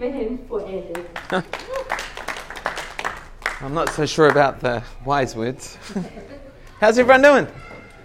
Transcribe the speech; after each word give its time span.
Amen 0.00 0.38
forever. 0.46 1.04
I'm 3.60 3.74
not 3.74 3.88
so 3.88 4.06
sure 4.06 4.28
about 4.28 4.60
the 4.60 4.80
wise 5.04 5.34
words. 5.34 5.76
How's 6.80 7.00
everyone 7.00 7.22
doing? 7.22 7.48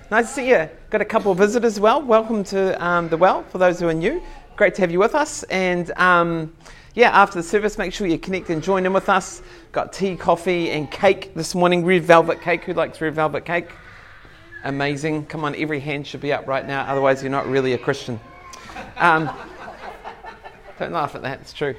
Nice 0.10 0.29
to 0.29 0.34
see 0.34 0.50
you. 0.50 0.68
Got 0.90 1.02
a 1.02 1.06
couple 1.06 1.32
of 1.32 1.38
visitors 1.38 1.74
as 1.74 1.79
well. 1.79 2.02
Welcome 2.02 2.44
to 2.46 2.84
um, 2.84 3.10
the 3.10 3.18
Well 3.18 3.44
for 3.44 3.60
those 3.60 3.79
who 3.79 3.88
are 3.90 3.94
new. 3.94 4.24
Great 4.56 4.74
to 4.74 4.82
have 4.82 4.90
you 4.90 4.98
with 4.98 5.14
us. 5.14 5.44
And 5.44 5.92
um, 5.98 6.56
yeah, 6.96 7.12
after 7.12 7.35
the 7.35 7.44
service, 7.44 7.78
make 7.78 7.94
sure 7.94 8.07
you 8.07 8.17
connect 8.17 8.49
and 8.49 8.63
join 8.63 8.87
in 8.87 8.94
with 8.94 9.07
us. 9.07 9.44
Got 9.71 9.94
tea, 9.94 10.15
coffee, 10.15 10.71
and 10.71 10.89
cake 10.89 11.35
this 11.35 11.53
morning. 11.53 11.85
Red 11.85 12.05
velvet 12.05 12.41
cake. 12.41 12.63
Who 12.63 12.73
likes 12.73 12.99
red 13.01 13.13
velvet 13.13 13.46
cake? 13.46 13.69
Amazing. 14.63 15.28
Come 15.28 15.46
on, 15.46 15.55
every 15.57 15.79
hand 15.79 16.07
should 16.07 16.21
be 16.21 16.34
up 16.34 16.48
right 16.48 16.66
now. 16.66 16.85
Otherwise, 16.85 17.21
you're 17.21 17.30
not 17.30 17.45
really 17.48 17.73
a 17.73 17.77
Christian. 17.77 18.20
Um, 18.98 19.30
don't 20.80 20.91
laugh 20.91 21.16
at 21.16 21.21
that. 21.21 21.41
It's 21.41 21.53
true. 21.53 21.76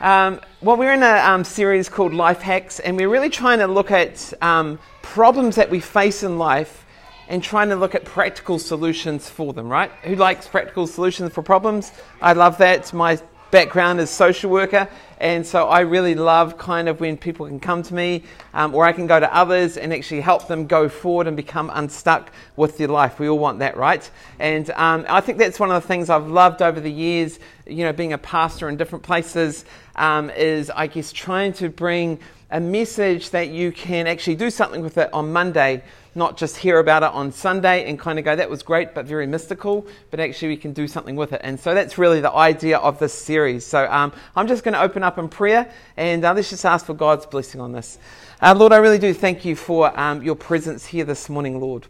Um, 0.00 0.40
well, 0.60 0.76
we're 0.76 0.92
in 0.92 1.02
a 1.02 1.16
um, 1.18 1.44
series 1.44 1.88
called 1.88 2.14
Life 2.14 2.40
Hacks, 2.40 2.78
and 2.78 2.96
we're 2.96 3.08
really 3.08 3.30
trying 3.30 3.58
to 3.58 3.66
look 3.66 3.90
at 3.90 4.32
um, 4.42 4.78
problems 5.02 5.56
that 5.56 5.70
we 5.70 5.80
face 5.80 6.22
in 6.22 6.38
life 6.38 6.84
and 7.28 7.42
trying 7.42 7.68
to 7.68 7.76
look 7.76 7.94
at 7.94 8.04
practical 8.04 8.58
solutions 8.58 9.28
for 9.28 9.52
them, 9.52 9.68
right? 9.68 9.90
Who 10.04 10.14
likes 10.14 10.46
practical 10.46 10.86
solutions 10.86 11.32
for 11.32 11.42
problems? 11.42 11.92
I 12.22 12.32
love 12.32 12.58
that. 12.58 12.92
My 12.92 13.20
background 13.50 14.00
as 14.00 14.10
social 14.10 14.50
worker, 14.50 14.88
and 15.20 15.46
so 15.46 15.68
I 15.68 15.80
really 15.80 16.14
love 16.14 16.58
kind 16.58 16.88
of 16.88 17.00
when 17.00 17.16
people 17.16 17.46
can 17.46 17.58
come 17.58 17.82
to 17.82 17.94
me, 17.94 18.22
um, 18.54 18.74
or 18.74 18.84
I 18.84 18.92
can 18.92 19.06
go 19.06 19.18
to 19.18 19.34
others 19.34 19.76
and 19.76 19.92
actually 19.92 20.20
help 20.20 20.46
them 20.46 20.66
go 20.66 20.88
forward 20.88 21.26
and 21.26 21.36
become 21.36 21.70
unstuck 21.74 22.30
with 22.56 22.78
their 22.78 22.88
life. 22.88 23.18
We 23.18 23.28
all 23.28 23.38
want 23.38 23.58
that, 23.58 23.76
right? 23.76 24.08
And 24.38 24.70
um, 24.70 25.04
I 25.08 25.20
think 25.20 25.38
that's 25.38 25.58
one 25.58 25.70
of 25.70 25.82
the 25.82 25.88
things 25.88 26.10
I've 26.10 26.28
loved 26.28 26.62
over 26.62 26.80
the 26.80 26.92
years. 26.92 27.38
You 27.66 27.84
know, 27.84 27.92
being 27.92 28.12
a 28.12 28.18
pastor 28.18 28.68
in 28.68 28.76
different 28.76 29.04
places 29.04 29.64
um, 29.96 30.30
is, 30.30 30.70
I 30.70 30.86
guess, 30.86 31.12
trying 31.12 31.52
to 31.54 31.68
bring 31.68 32.18
a 32.50 32.60
message 32.60 33.30
that 33.30 33.48
you 33.48 33.72
can 33.72 34.06
actually 34.06 34.36
do 34.36 34.50
something 34.50 34.80
with 34.80 34.96
it 34.96 35.12
on 35.12 35.32
Monday 35.32 35.82
not 36.18 36.36
just 36.36 36.56
hear 36.56 36.78
about 36.78 37.02
it 37.02 37.10
on 37.12 37.32
Sunday 37.32 37.88
and 37.88 37.98
kind 37.98 38.18
of 38.18 38.24
go, 38.24 38.36
that 38.36 38.50
was 38.50 38.62
great, 38.62 38.94
but 38.94 39.06
very 39.06 39.26
mystical, 39.26 39.86
but 40.10 40.20
actually 40.20 40.48
we 40.48 40.56
can 40.56 40.72
do 40.72 40.86
something 40.86 41.16
with 41.16 41.32
it. 41.32 41.40
And 41.44 41.58
so 41.58 41.72
that's 41.72 41.96
really 41.96 42.20
the 42.20 42.32
idea 42.32 42.76
of 42.76 42.98
this 42.98 43.14
series. 43.14 43.64
So 43.64 43.90
um, 43.90 44.12
I'm 44.36 44.48
just 44.48 44.64
going 44.64 44.74
to 44.74 44.82
open 44.82 45.02
up 45.02 45.16
in 45.16 45.28
prayer 45.28 45.72
and 45.96 46.24
uh, 46.24 46.34
let's 46.34 46.50
just 46.50 46.66
ask 46.66 46.84
for 46.84 46.94
God's 46.94 47.24
blessing 47.24 47.60
on 47.60 47.72
this. 47.72 47.98
Uh, 48.42 48.54
Lord, 48.54 48.72
I 48.72 48.76
really 48.76 48.98
do 48.98 49.14
thank 49.14 49.44
you 49.44 49.56
for 49.56 49.98
um, 49.98 50.22
your 50.22 50.34
presence 50.34 50.84
here 50.84 51.04
this 51.04 51.28
morning, 51.28 51.60
Lord. 51.60 51.86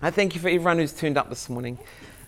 I 0.00 0.10
thank 0.10 0.34
you 0.34 0.40
for 0.40 0.48
everyone 0.48 0.78
who's 0.78 0.92
turned 0.92 1.16
up 1.16 1.30
this 1.30 1.48
morning. 1.48 1.78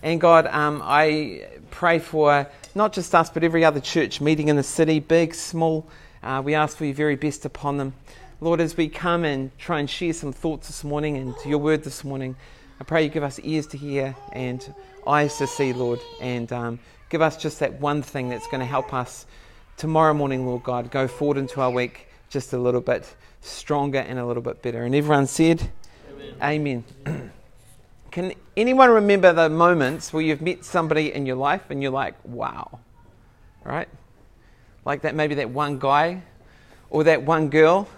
And 0.01 0.19
God, 0.19 0.47
um, 0.47 0.81
I 0.83 1.47
pray 1.69 1.99
for 1.99 2.47
not 2.73 2.93
just 2.93 3.13
us, 3.13 3.29
but 3.29 3.43
every 3.43 3.63
other 3.63 3.79
church 3.79 4.21
meeting 4.21 4.47
in 4.47 4.55
the 4.55 4.63
city, 4.63 4.99
big, 4.99 5.35
small. 5.35 5.87
Uh, 6.23 6.41
we 6.43 6.55
ask 6.55 6.75
for 6.77 6.85
your 6.85 6.95
very 6.95 7.15
best 7.15 7.45
upon 7.45 7.77
them. 7.77 7.93
Lord, 8.41 8.61
as 8.61 8.77
we 8.77 8.87
come 8.87 9.25
and 9.25 9.51
try 9.57 9.81
and 9.81 9.89
share 9.89 10.13
some 10.13 10.31
thoughts 10.31 10.67
this 10.67 10.85
morning 10.85 11.17
and 11.17 11.35
your 11.45 11.57
word 11.57 11.83
this 11.83 12.05
morning, 12.05 12.37
I 12.79 12.85
pray 12.85 13.03
you 13.03 13.09
give 13.09 13.21
us 13.21 13.37
ears 13.43 13.67
to 13.67 13.77
hear 13.77 14.15
and 14.31 14.73
eyes 15.05 15.37
to 15.39 15.47
see, 15.47 15.73
Lord, 15.73 15.99
and 16.21 16.49
um, 16.53 16.79
give 17.09 17.21
us 17.21 17.35
just 17.35 17.59
that 17.59 17.81
one 17.81 18.01
thing 18.01 18.29
that's 18.29 18.47
going 18.47 18.61
to 18.61 18.65
help 18.65 18.93
us 18.93 19.25
tomorrow 19.75 20.13
morning, 20.13 20.45
Lord 20.47 20.63
God, 20.63 20.89
go 20.89 21.05
forward 21.05 21.35
into 21.35 21.59
our 21.59 21.69
week 21.69 22.07
just 22.29 22.53
a 22.53 22.57
little 22.57 22.79
bit 22.79 23.13
stronger 23.41 23.99
and 23.99 24.17
a 24.17 24.25
little 24.25 24.41
bit 24.41 24.61
better. 24.61 24.85
And 24.85 24.95
everyone 24.95 25.27
said, 25.27 25.69
Amen. 26.41 26.85
Amen. 27.05 27.31
Can 28.11 28.33
anyone 28.55 28.89
remember 28.89 29.33
the 29.33 29.49
moments 29.49 30.13
where 30.13 30.23
you've 30.23 30.41
met 30.41 30.63
somebody 30.63 31.11
in 31.11 31.25
your 31.25 31.35
life 31.35 31.69
and 31.69 31.83
you're 31.83 31.91
like, 31.91 32.15
wow, 32.23 32.79
right? 33.65 33.89
Like 34.85 35.01
that, 35.01 35.13
maybe 35.13 35.35
that 35.35 35.49
one 35.49 35.77
guy 35.77 36.21
or 36.89 37.03
that 37.03 37.23
one 37.23 37.49
girl 37.49 37.89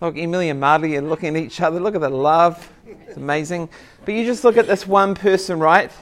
Look, 0.00 0.16
Emily 0.16 0.48
and 0.48 0.58
Marty 0.58 0.96
are 0.96 1.02
looking 1.02 1.36
at 1.36 1.42
each 1.42 1.60
other. 1.60 1.78
Look 1.78 1.94
at 1.94 2.00
the 2.00 2.08
love. 2.08 2.72
It's 2.86 3.18
amazing. 3.18 3.68
But 4.06 4.14
you 4.14 4.24
just 4.24 4.44
look 4.44 4.56
at 4.56 4.66
this 4.66 4.86
one 4.86 5.14
person, 5.14 5.58
right? 5.58 5.92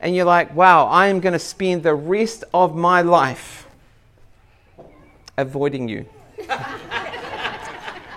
And 0.00 0.16
you're 0.16 0.24
like, 0.24 0.54
wow, 0.54 0.86
I 0.86 1.08
am 1.08 1.20
going 1.20 1.34
to 1.34 1.38
spend 1.38 1.82
the 1.82 1.94
rest 1.94 2.44
of 2.54 2.74
my 2.74 3.02
life 3.02 3.66
avoiding 5.36 5.88
you. 5.88 6.06
you 6.38 6.46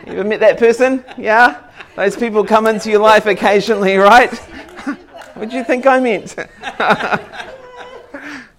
ever 0.08 0.24
met 0.24 0.40
that 0.40 0.58
person? 0.58 1.04
Yeah? 1.18 1.62
Those 1.98 2.16
people 2.16 2.46
come 2.46 2.68
into 2.68 2.90
your 2.90 3.02
life 3.02 3.26
occasionally, 3.26 3.98
right? 3.98 4.34
what 5.34 5.50
do 5.50 5.58
you 5.58 5.66
think 5.66 5.86
I 5.86 6.00
meant? 6.00 6.30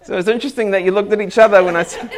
so 0.02 0.18
it's 0.18 0.28
interesting 0.28 0.70
that 0.72 0.82
you 0.82 0.90
looked 0.90 1.12
at 1.12 1.20
each 1.22 1.38
other 1.38 1.64
when 1.64 1.76
I 1.76 1.84
said. 1.84 2.10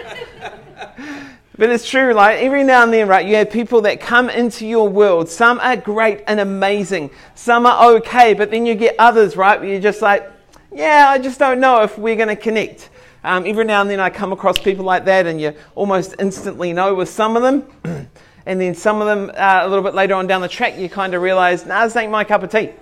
But 1.57 1.71
it's 1.71 1.89
true, 1.89 2.13
like 2.15 2.39
every 2.39 2.65
now 2.65 2.83
and 2.83 2.93
then, 2.93 3.07
right, 3.07 3.25
you 3.25 3.37
have 3.37 3.49
people 3.49 3.83
that 3.83 4.01
come 4.01 4.29
into 4.29 4.67
your 4.67 4.89
world. 4.89 5.29
Some 5.29 5.61
are 5.61 5.77
great 5.77 6.25
and 6.27 6.41
amazing. 6.41 7.11
Some 7.37 7.65
are 7.65 7.95
okay, 7.97 8.35
but 8.35 8.51
then 8.51 8.67
you 8.67 8.75
get 8.75 8.97
others, 8.99 9.37
right, 9.37 9.61
where 9.61 9.69
you're 9.69 9.81
just 9.81 10.03
like, 10.03 10.29
yeah, 10.73 11.07
I 11.09 11.19
just 11.19 11.39
don't 11.39 11.61
know 11.61 11.83
if 11.85 11.97
we're 11.97 12.17
going 12.17 12.29
to 12.29 12.37
connect. 12.37 12.91
Um, 13.23 13.47
every 13.47 13.65
now 13.65 13.81
and 13.83 13.89
then 13.89 14.01
I 14.01 14.11
come 14.11 14.33
across 14.33 14.59
people 14.59 14.85
like 14.85 15.05
that, 15.05 15.27
and 15.27 15.41
you 15.41 15.55
almost 15.77 16.17
instantly 16.19 16.73
know 16.73 16.93
with 16.93 17.09
some 17.09 17.37
of 17.37 17.43
them. 17.45 18.09
and 18.47 18.61
then 18.61 18.75
some 18.75 19.01
of 19.01 19.07
them, 19.07 19.31
uh, 19.37 19.61
a 19.63 19.69
little 19.69 19.85
bit 19.85 19.95
later 19.95 20.15
on 20.15 20.27
down 20.27 20.41
the 20.41 20.49
track, 20.49 20.77
you 20.77 20.89
kind 20.89 21.15
of 21.15 21.23
realize, 21.23 21.65
nah, 21.65 21.85
this 21.85 21.95
ain't 21.95 22.11
my 22.11 22.25
cup 22.25 22.43
of 22.43 22.51
tea. 22.51 22.73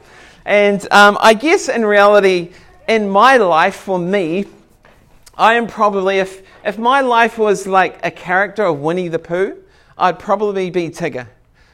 And 0.47 0.81
um, 0.91 1.19
I 1.21 1.35
guess 1.35 1.69
in 1.69 1.85
reality, 1.85 2.53
in 2.89 3.11
my 3.11 3.37
life, 3.37 3.77
for 3.77 3.99
me, 3.99 4.47
I 5.37 5.55
am 5.55 5.67
probably, 5.67 6.19
if, 6.19 6.43
if 6.65 6.79
my 6.79 7.01
life 7.01 7.39
was 7.39 7.67
like 7.67 7.99
a 8.05 8.11
character 8.11 8.65
of 8.65 8.81
Winnie 8.81 9.09
the 9.09 9.19
Pooh, 9.19 9.57
I'd 9.97 10.19
probably 10.19 10.71
be 10.71 10.91
Tigger. 10.91 11.27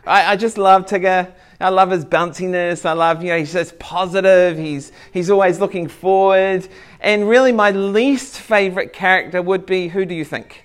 I, 0.06 0.32
I 0.32 0.36
just 0.36 0.58
love 0.58 0.86
Tigger. 0.86 1.32
I 1.60 1.70
love 1.70 1.90
his 1.90 2.04
bounciness. 2.04 2.86
I 2.86 2.92
love, 2.92 3.22
you 3.22 3.30
know, 3.30 3.38
he's 3.38 3.52
just 3.52 3.78
positive. 3.80 4.56
He's, 4.56 4.92
he's 5.12 5.28
always 5.28 5.58
looking 5.58 5.88
forward. 5.88 6.68
And 7.00 7.28
really, 7.28 7.50
my 7.50 7.72
least 7.72 8.40
favorite 8.40 8.92
character 8.92 9.42
would 9.42 9.66
be 9.66 9.88
who 9.88 10.04
do 10.04 10.14
you 10.14 10.24
think? 10.24 10.64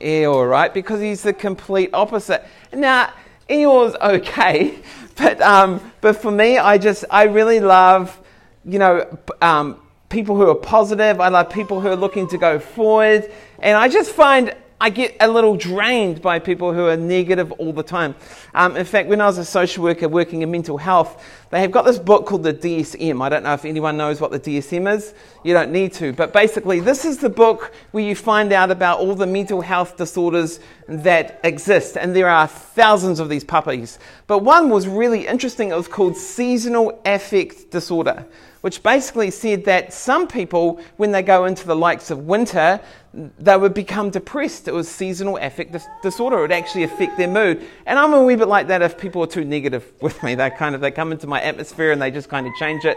Eeyore, 0.00 0.50
right? 0.50 0.74
Because 0.74 1.00
he's 1.00 1.22
the 1.22 1.32
complete 1.32 1.90
opposite. 1.94 2.44
Now, 2.72 3.12
Eeyore's 3.48 3.94
okay, 3.96 4.78
but, 5.16 5.40
um, 5.40 5.92
but 6.00 6.16
for 6.16 6.30
me, 6.30 6.58
I 6.58 6.76
just, 6.76 7.04
I 7.10 7.24
really 7.24 7.60
love, 7.60 8.20
you 8.64 8.78
know, 8.78 9.18
um, 9.40 9.81
people 10.12 10.36
who 10.36 10.48
are 10.48 10.54
positive. 10.54 11.20
I 11.20 11.28
love 11.28 11.50
people 11.50 11.80
who 11.80 11.88
are 11.88 11.96
looking 11.96 12.28
to 12.28 12.38
go 12.38 12.58
forward. 12.58 13.32
And 13.60 13.76
I 13.76 13.88
just 13.88 14.12
find 14.12 14.54
I 14.78 14.90
get 14.90 15.16
a 15.20 15.28
little 15.28 15.56
drained 15.56 16.20
by 16.20 16.40
people 16.40 16.72
who 16.72 16.86
are 16.86 16.96
negative 16.96 17.52
all 17.52 17.72
the 17.72 17.84
time. 17.84 18.16
Um, 18.52 18.76
in 18.76 18.84
fact, 18.84 19.08
when 19.08 19.20
I 19.20 19.26
was 19.26 19.38
a 19.38 19.44
social 19.44 19.84
worker 19.84 20.08
working 20.08 20.42
in 20.42 20.50
mental 20.50 20.76
health, 20.76 21.24
they 21.50 21.60
have 21.60 21.70
got 21.70 21.84
this 21.84 22.00
book 22.00 22.26
called 22.26 22.42
the 22.42 22.52
DSM. 22.52 23.22
I 23.22 23.28
don't 23.28 23.44
know 23.44 23.54
if 23.54 23.64
anyone 23.64 23.96
knows 23.96 24.20
what 24.20 24.32
the 24.32 24.40
DSM 24.40 24.92
is. 24.92 25.14
You 25.44 25.54
don't 25.54 25.70
need 25.70 25.92
to. 25.94 26.12
But 26.12 26.32
basically, 26.32 26.80
this 26.80 27.04
is 27.04 27.18
the 27.18 27.28
book 27.28 27.72
where 27.92 28.02
you 28.02 28.16
find 28.16 28.52
out 28.52 28.72
about 28.72 28.98
all 28.98 29.14
the 29.14 29.26
mental 29.26 29.60
health 29.60 29.96
disorders 29.96 30.58
that 30.88 31.38
exist. 31.44 31.96
And 31.96 32.14
there 32.14 32.28
are 32.28 32.48
thousands 32.48 33.20
of 33.20 33.28
these 33.28 33.44
puppies. 33.44 34.00
But 34.26 34.40
one 34.40 34.68
was 34.68 34.88
really 34.88 35.28
interesting. 35.28 35.70
It 35.70 35.76
was 35.76 35.86
called 35.86 36.16
seasonal 36.16 37.00
affect 37.06 37.70
disorder 37.70 38.26
which 38.62 38.82
basically 38.82 39.30
said 39.30 39.64
that 39.66 39.92
some 39.92 40.26
people, 40.26 40.80
when 40.96 41.12
they 41.12 41.22
go 41.22 41.44
into 41.44 41.66
the 41.66 41.76
likes 41.76 42.10
of 42.10 42.26
winter, 42.26 42.80
they 43.12 43.56
would 43.56 43.74
become 43.74 44.08
depressed. 44.08 44.68
It 44.68 44.72
was 44.72 44.88
seasonal 44.88 45.36
affect 45.36 45.76
disorder. 46.02 46.38
It 46.38 46.40
would 46.42 46.52
actually 46.52 46.84
affect 46.84 47.18
their 47.18 47.28
mood. 47.28 47.62
And 47.86 47.98
I'm 47.98 48.14
a 48.14 48.22
wee 48.22 48.36
bit 48.36 48.48
like 48.48 48.68
that 48.68 48.80
if 48.80 48.96
people 48.96 49.22
are 49.22 49.26
too 49.26 49.44
negative 49.44 49.92
with 50.00 50.22
me. 50.22 50.34
They 50.34 50.48
kind 50.50 50.74
of 50.74 50.80
they 50.80 50.90
come 50.90 51.12
into 51.12 51.26
my 51.26 51.42
atmosphere 51.42 51.92
and 51.92 52.00
they 52.00 52.10
just 52.10 52.28
kind 52.28 52.46
of 52.46 52.54
change 52.54 52.84
it. 52.84 52.96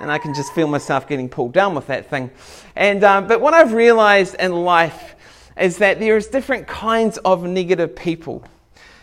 And 0.00 0.12
I 0.12 0.18
can 0.18 0.32
just 0.32 0.52
feel 0.52 0.68
myself 0.68 1.08
getting 1.08 1.28
pulled 1.28 1.52
down 1.52 1.74
with 1.74 1.88
that 1.88 2.08
thing. 2.08 2.30
And 2.76 3.02
um, 3.02 3.26
but 3.26 3.40
what 3.40 3.54
I've 3.54 3.72
realized 3.72 4.36
in 4.36 4.52
life 4.52 5.16
is 5.58 5.78
that 5.78 5.98
there 5.98 6.16
is 6.16 6.28
different 6.28 6.68
kinds 6.68 7.18
of 7.18 7.42
negative 7.42 7.96
people. 7.96 8.44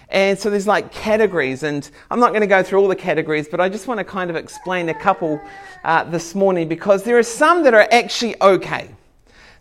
And 0.09 0.37
so 0.37 0.49
there's 0.49 0.67
like 0.67 0.91
categories, 0.91 1.63
and 1.63 1.89
I'm 2.11 2.19
not 2.19 2.29
going 2.29 2.41
to 2.41 2.47
go 2.47 2.61
through 2.61 2.79
all 2.79 2.87
the 2.87 2.95
categories, 2.95 3.47
but 3.47 3.59
I 3.59 3.69
just 3.69 3.87
want 3.87 3.99
to 3.99 4.03
kind 4.03 4.29
of 4.29 4.35
explain 4.35 4.89
a 4.89 4.93
couple 4.93 5.39
uh, 5.83 6.03
this 6.03 6.35
morning 6.35 6.67
because 6.67 7.03
there 7.03 7.17
are 7.17 7.23
some 7.23 7.63
that 7.63 7.73
are 7.73 7.87
actually 7.91 8.39
okay. 8.41 8.89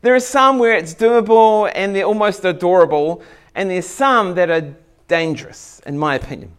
There 0.02 0.14
are 0.14 0.20
some 0.20 0.58
where 0.58 0.74
it's 0.74 0.94
doable 0.94 1.70
and 1.74 1.96
they're 1.96 2.04
almost 2.04 2.44
adorable, 2.44 3.22
and 3.54 3.70
there's 3.70 3.86
some 3.86 4.34
that 4.34 4.50
are 4.50 4.74
dangerous, 5.08 5.80
in 5.86 5.98
my 5.98 6.14
opinion. 6.14 6.52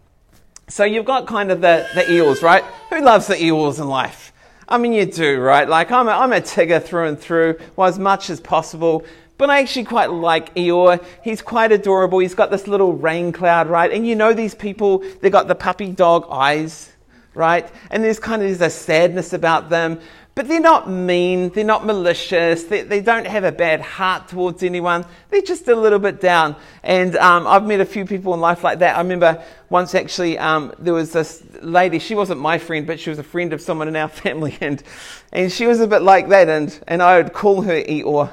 So 0.67 0.83
you've 0.83 1.05
got 1.05 1.27
kind 1.27 1.51
of 1.51 1.61
the, 1.61 1.87
the 1.93 2.01
Eeyores, 2.01 2.41
right? 2.41 2.63
Who 2.89 3.01
loves 3.01 3.27
the 3.27 3.35
Eeyores 3.35 3.79
in 3.79 3.87
life? 3.87 4.33
I 4.67 4.77
mean, 4.77 4.93
you 4.93 5.05
do, 5.05 5.39
right? 5.39 5.67
Like, 5.67 5.91
I'm 5.91 6.07
a, 6.07 6.11
I'm 6.11 6.33
a 6.33 6.41
Tigger 6.41 6.83
through 6.83 7.07
and 7.07 7.19
through, 7.19 7.59
well, 7.75 7.87
as 7.87 7.99
much 7.99 8.29
as 8.29 8.39
possible. 8.39 9.05
But 9.37 9.49
I 9.49 9.59
actually 9.59 9.85
quite 9.85 10.11
like 10.11 10.53
Eeyore. 10.55 11.03
He's 11.23 11.41
quite 11.41 11.71
adorable. 11.71 12.19
He's 12.19 12.35
got 12.35 12.51
this 12.51 12.67
little 12.67 12.93
rain 12.93 13.31
cloud, 13.31 13.67
right? 13.67 13.91
And 13.91 14.07
you 14.07 14.15
know 14.15 14.33
these 14.33 14.55
people, 14.55 15.03
they've 15.21 15.31
got 15.31 15.47
the 15.47 15.55
puppy 15.55 15.91
dog 15.91 16.25
eyes, 16.31 16.91
right? 17.33 17.69
And 17.91 18.03
there's 18.03 18.19
kind 18.19 18.41
of 18.41 18.47
there's 18.47 18.61
a 18.61 18.69
sadness 18.69 19.33
about 19.33 19.69
them. 19.69 19.99
But 20.35 20.49
they're 20.49 20.59
not 20.59 20.89
mean, 20.89 21.47
they're 21.51 21.63
not 21.63 21.85
malicious, 21.85 22.65
they, 22.65 22.81
they 22.81 22.99
don't 22.99 23.25
have 23.25 23.45
a 23.45 23.53
bad 23.53 23.79
heart 23.79 24.27
towards 24.27 24.63
anyone. 24.63 25.05
They're 25.29 25.41
just 25.41 25.69
a 25.69 25.75
little 25.75 25.97
bit 25.97 26.19
down. 26.19 26.57
And 26.83 27.15
um, 27.15 27.47
I've 27.47 27.65
met 27.65 27.79
a 27.79 27.85
few 27.85 28.03
people 28.05 28.33
in 28.33 28.41
life 28.41 28.61
like 28.61 28.79
that. 28.79 28.97
I 28.97 28.99
remember 28.99 29.41
once 29.69 29.95
actually 29.95 30.37
um, 30.37 30.73
there 30.77 30.93
was 30.93 31.13
this 31.13 31.41
lady, 31.61 31.99
she 31.99 32.15
wasn't 32.15 32.41
my 32.41 32.57
friend, 32.57 32.85
but 32.85 32.99
she 32.99 33.09
was 33.09 33.17
a 33.17 33.23
friend 33.23 33.53
of 33.53 33.61
someone 33.61 33.87
in 33.87 33.95
our 33.95 34.07
family. 34.25 34.57
And, 34.59 34.83
and 35.31 35.49
she 35.49 35.67
was 35.67 35.79
a 35.79 35.87
bit 35.87 36.01
like 36.01 36.27
that. 36.27 36.49
And, 36.49 36.77
and 36.85 37.01
I 37.01 37.15
would 37.15 37.31
call 37.31 37.61
her 37.61 37.81
Eeyore. 37.81 38.29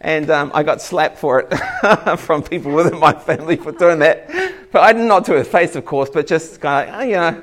And 0.00 0.30
um, 0.30 0.52
I 0.54 0.62
got 0.62 0.80
slapped 0.80 1.18
for 1.18 1.40
it 1.40 2.16
from 2.18 2.44
people 2.44 2.72
within 2.72 3.00
my 3.00 3.14
family 3.14 3.56
for 3.56 3.72
doing 3.72 3.98
that. 3.98 4.30
But 4.70 4.82
I 4.82 4.92
did 4.92 5.06
not 5.06 5.24
to 5.24 5.32
her 5.32 5.44
face, 5.44 5.74
of 5.74 5.84
course, 5.84 6.08
but 6.08 6.28
just 6.28 6.60
kind 6.60 6.88
of, 6.88 7.04
you 7.04 7.16
know 7.16 7.42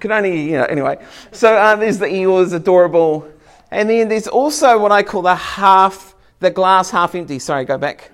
could 0.00 0.10
only, 0.10 0.40
you 0.42 0.52
know, 0.52 0.64
anyway. 0.64 1.04
So 1.32 1.56
uh, 1.56 1.76
there's 1.76 1.98
the 1.98 2.06
Eeyores, 2.06 2.52
adorable. 2.52 3.30
And 3.70 3.90
then 3.90 4.08
there's 4.08 4.28
also 4.28 4.78
what 4.78 4.92
I 4.92 5.02
call 5.02 5.22
the 5.22 5.34
half, 5.34 6.14
the 6.40 6.50
glass 6.50 6.90
half 6.90 7.14
empty. 7.14 7.38
Sorry, 7.38 7.64
go 7.64 7.78
back. 7.78 8.10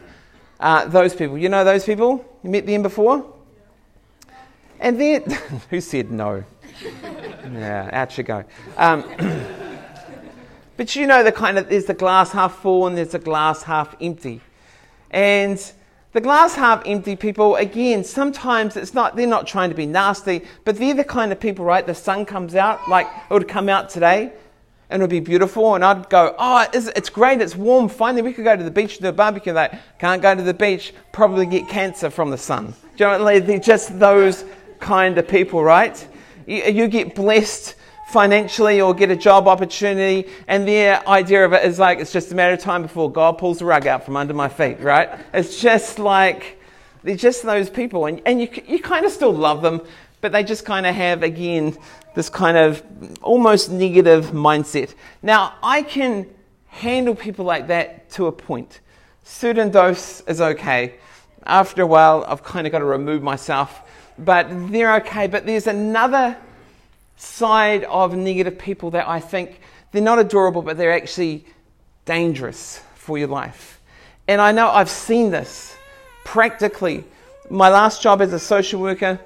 Uh, 0.59 0.87
those 0.87 1.15
people. 1.15 1.37
You 1.39 1.49
know 1.49 1.65
those 1.65 1.85
people? 1.85 2.25
You 2.43 2.51
met 2.51 2.67
them 2.67 2.83
before? 2.83 3.33
And 4.81 5.01
then, 5.01 5.23
who 5.71 5.81
said 5.81 6.11
no? 6.11 6.45
yeah, 7.53 7.91
out 7.93 8.17
you 8.19 8.25
go. 8.25 8.45
Um, 8.77 9.05
but 10.77 10.97
you 10.97 11.07
know 11.07 11.23
the 11.23 11.33
kind 11.33 11.59
of, 11.59 11.69
there's 11.69 11.85
the 11.85 11.95
glass 11.95 12.33
half 12.33 12.57
full 12.61 12.87
and 12.87 12.97
there's 12.97 13.13
the 13.13 13.19
glass 13.19 13.63
half 13.63 13.95
empty. 14.01 14.41
And 15.11 15.61
the 16.15 16.21
glass 16.21 16.55
half 16.55 16.81
empty 16.87 17.17
people, 17.17 17.57
again, 17.57 18.05
sometimes 18.05 18.77
it's 18.77 18.95
not, 18.95 19.17
they're 19.17 19.27
not 19.27 19.49
trying 19.49 19.69
to 19.69 19.75
be 19.75 19.85
nasty, 19.85 20.43
but 20.65 20.77
they're 20.77 20.95
the 20.95 21.05
kind 21.05 21.33
of 21.33 21.41
people, 21.41 21.65
right? 21.65 21.85
The 21.85 21.95
sun 21.95 22.25
comes 22.25 22.55
out, 22.55 22.89
like 22.89 23.07
it 23.07 23.33
would 23.33 23.49
come 23.49 23.69
out 23.69 23.91
today, 23.91 24.33
and 24.91 25.03
it 25.03 25.03
would 25.03 25.11
be 25.11 25.19
beautiful, 25.19 25.75
and 25.75 25.85
I'd 25.85 26.09
go, 26.09 26.37
oh, 26.39 26.67
it's 26.73 27.11
great, 27.11 27.41
it's 27.41 27.57
warm, 27.57 27.89
finally 27.89 28.23
we 28.23 28.33
could 28.33 28.45
go 28.45 28.57
to 28.57 28.63
the 28.63 28.71
beach 28.71 28.99
do 28.99 29.09
a 29.09 29.13
barbecue. 29.13 29.53
Like, 29.53 29.73
can't 29.99 30.23
go 30.23 30.37
to 30.37 30.43
the 30.43 30.55
beach, 30.55 30.95
probably 31.11 31.47
get 31.47 31.69
cancer 31.69 32.11
from 32.11 32.31
the 32.31 32.39
sun. 32.39 32.75
Do 32.97 33.05
you 33.05 33.11
know, 33.11 33.25
what 33.25 33.47
they're 33.47 33.59
just 33.59 33.99
those 33.99 34.45
kind 34.79 35.19
of 35.19 35.27
people, 35.27 35.65
right? 35.65 36.09
You, 36.47 36.63
you 36.63 36.87
get 36.87 37.17
blessed 37.17 37.75
financially 38.09 38.81
or 38.81 38.95
get 38.95 39.11
a 39.11 39.17
job 39.17 39.49
opportunity, 39.49 40.29
and 40.47 40.69
their 40.69 41.07
idea 41.09 41.45
of 41.45 41.53
it 41.53 41.65
is 41.65 41.79
like 41.79 41.99
it's 41.99 42.13
just 42.13 42.31
a 42.33 42.35
matter 42.35 42.55
of 42.55 42.61
time 42.61 42.83
before 42.83 43.11
God 43.11 43.39
pulls 43.39 43.59
the 43.59 43.65
rug 43.65 43.87
out 43.87 44.05
from 44.05 44.17
under 44.17 44.35
my 44.35 44.49
feet, 44.49 44.81
right? 44.81 45.09
It's 45.33 45.61
just 45.61 45.99
like 45.99 46.61
they're 47.03 47.17
just 47.17 47.43
those 47.43 47.69
people, 47.71 48.07
and, 48.07 48.21
and 48.25 48.41
you, 48.41 48.49
you 48.67 48.79
kind 48.79 49.05
of 49.05 49.13
still 49.13 49.33
love 49.33 49.63
them, 49.63 49.83
but 50.21 50.33
they 50.33 50.43
just 50.43 50.65
kind 50.65 50.87
of 50.87 50.95
have, 50.95 51.23
again, 51.23 51.77
this 52.15 52.29
kind 52.29 52.57
of 52.57 52.83
almost 53.21 53.71
negative 53.71 54.27
mindset. 54.27 54.95
Now, 55.23 55.55
I 55.63 55.83
can 55.83 56.27
handle 56.69 57.15
people 57.15 57.45
like 57.45 57.67
that 57.67 58.11
to 58.11 58.27
a 58.27 58.33
point. 58.33 58.81
Certain 59.23 59.71
dose 59.71 60.21
is 60.23 60.41
okay. 60.41 60.95
After 61.45 61.83
a 61.83 61.87
while, 61.87 62.25
I've 62.27 62.43
kind 62.43 62.67
of 62.67 62.71
got 62.71 62.79
to 62.79 62.85
remove 62.85 63.23
myself, 63.23 63.83
but 64.19 64.47
they're 64.71 64.95
okay. 64.97 65.27
But 65.27 65.45
there's 65.45 65.67
another 65.67 66.37
side 67.17 67.85
of 67.85 68.17
negative 68.17 68.59
people 68.59 68.91
that 68.93 69.09
I 69.09 69.21
think 69.21 69.61
they're 69.93 70.03
not 70.03 70.19
adorable, 70.19 70.63
but 70.63 70.77
they're 70.77 70.93
actually 70.93 71.47
dangerous 72.05 72.83
for 72.95 73.19
your 73.19 73.29
life. 73.29 73.81
And 74.27 74.41
I 74.41 74.53
know 74.53 74.69
I've 74.69 74.91
seen 74.91 75.31
this 75.31 75.77
practically. 76.25 77.05
My 77.51 77.69
last 77.69 78.03
job 78.03 78.23
as 78.23 78.33
a 78.33 78.39
social 78.39 78.81
worker, 78.81 79.21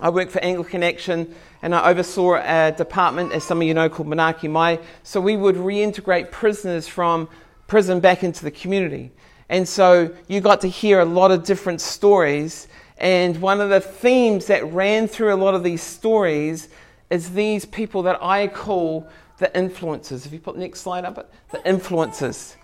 I 0.00 0.10
worked 0.10 0.32
for 0.32 0.40
Anglican 0.40 0.82
Action 0.82 1.34
and 1.62 1.74
I 1.74 1.90
oversaw 1.90 2.34
a 2.34 2.72
department, 2.72 3.32
as 3.32 3.44
some 3.44 3.60
of 3.60 3.66
you 3.66 3.72
know, 3.72 3.88
called 3.88 4.08
Manaaki 4.08 4.50
Mai. 4.50 4.80
So 5.02 5.20
we 5.20 5.36
would 5.36 5.54
reintegrate 5.54 6.30
prisoners 6.30 6.88
from 6.88 7.28
prison 7.66 8.00
back 8.00 8.24
into 8.24 8.44
the 8.44 8.50
community. 8.50 9.12
And 9.48 9.68
so 9.68 10.14
you 10.28 10.40
got 10.40 10.60
to 10.62 10.68
hear 10.68 11.00
a 11.00 11.04
lot 11.04 11.30
of 11.30 11.44
different 11.44 11.80
stories. 11.80 12.68
And 12.98 13.40
one 13.40 13.60
of 13.60 13.70
the 13.70 13.80
themes 13.80 14.46
that 14.46 14.64
ran 14.72 15.08
through 15.08 15.32
a 15.32 15.36
lot 15.36 15.54
of 15.54 15.62
these 15.62 15.82
stories 15.82 16.68
is 17.12 17.34
these 17.34 17.66
people 17.66 18.02
that 18.04 18.18
I 18.22 18.48
call 18.48 19.06
the 19.38 19.48
influencers. 19.48 20.24
If 20.24 20.32
you 20.32 20.38
put 20.38 20.54
the 20.54 20.60
next 20.60 20.80
slide 20.80 21.04
up, 21.04 21.32
the 21.50 21.58
influencers. 21.58 22.56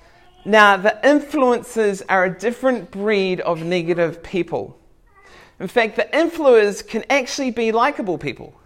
Now, 0.44 0.78
the 0.78 0.98
influencers 1.04 2.02
are 2.08 2.24
a 2.24 2.38
different 2.38 2.90
breed 2.90 3.40
of 3.40 3.62
negative 3.62 4.22
people. 4.22 4.80
In 5.60 5.68
fact, 5.68 5.96
the 5.96 6.08
influencers 6.14 6.86
can 6.86 7.04
actually 7.10 7.50
be 7.50 7.72
likable 7.72 8.16
people. 8.16 8.58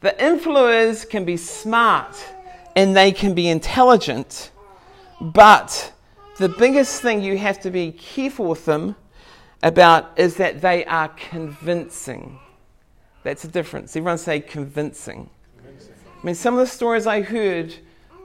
The 0.00 0.16
influencers 0.18 1.08
can 1.08 1.24
be 1.24 1.36
smart 1.36 2.16
and 2.74 2.96
they 2.96 3.12
can 3.12 3.34
be 3.34 3.48
intelligent, 3.48 4.50
but 5.20 5.92
the 6.38 6.48
biggest 6.48 7.02
thing 7.02 7.22
you 7.22 7.38
have 7.38 7.60
to 7.60 7.70
be 7.70 7.92
careful 7.92 8.46
with 8.46 8.64
them 8.64 8.96
about 9.62 10.18
is 10.18 10.36
that 10.36 10.60
they 10.60 10.84
are 10.86 11.08
convincing. 11.08 12.38
That's 13.22 13.42
the 13.42 13.48
difference. 13.48 13.96
Everyone 13.96 14.18
say 14.18 14.40
convincing. 14.40 15.30
convincing. 15.56 15.94
I 16.22 16.26
mean, 16.26 16.34
some 16.34 16.54
of 16.54 16.60
the 16.60 16.66
stories 16.66 17.06
I 17.06 17.22
heard 17.22 17.74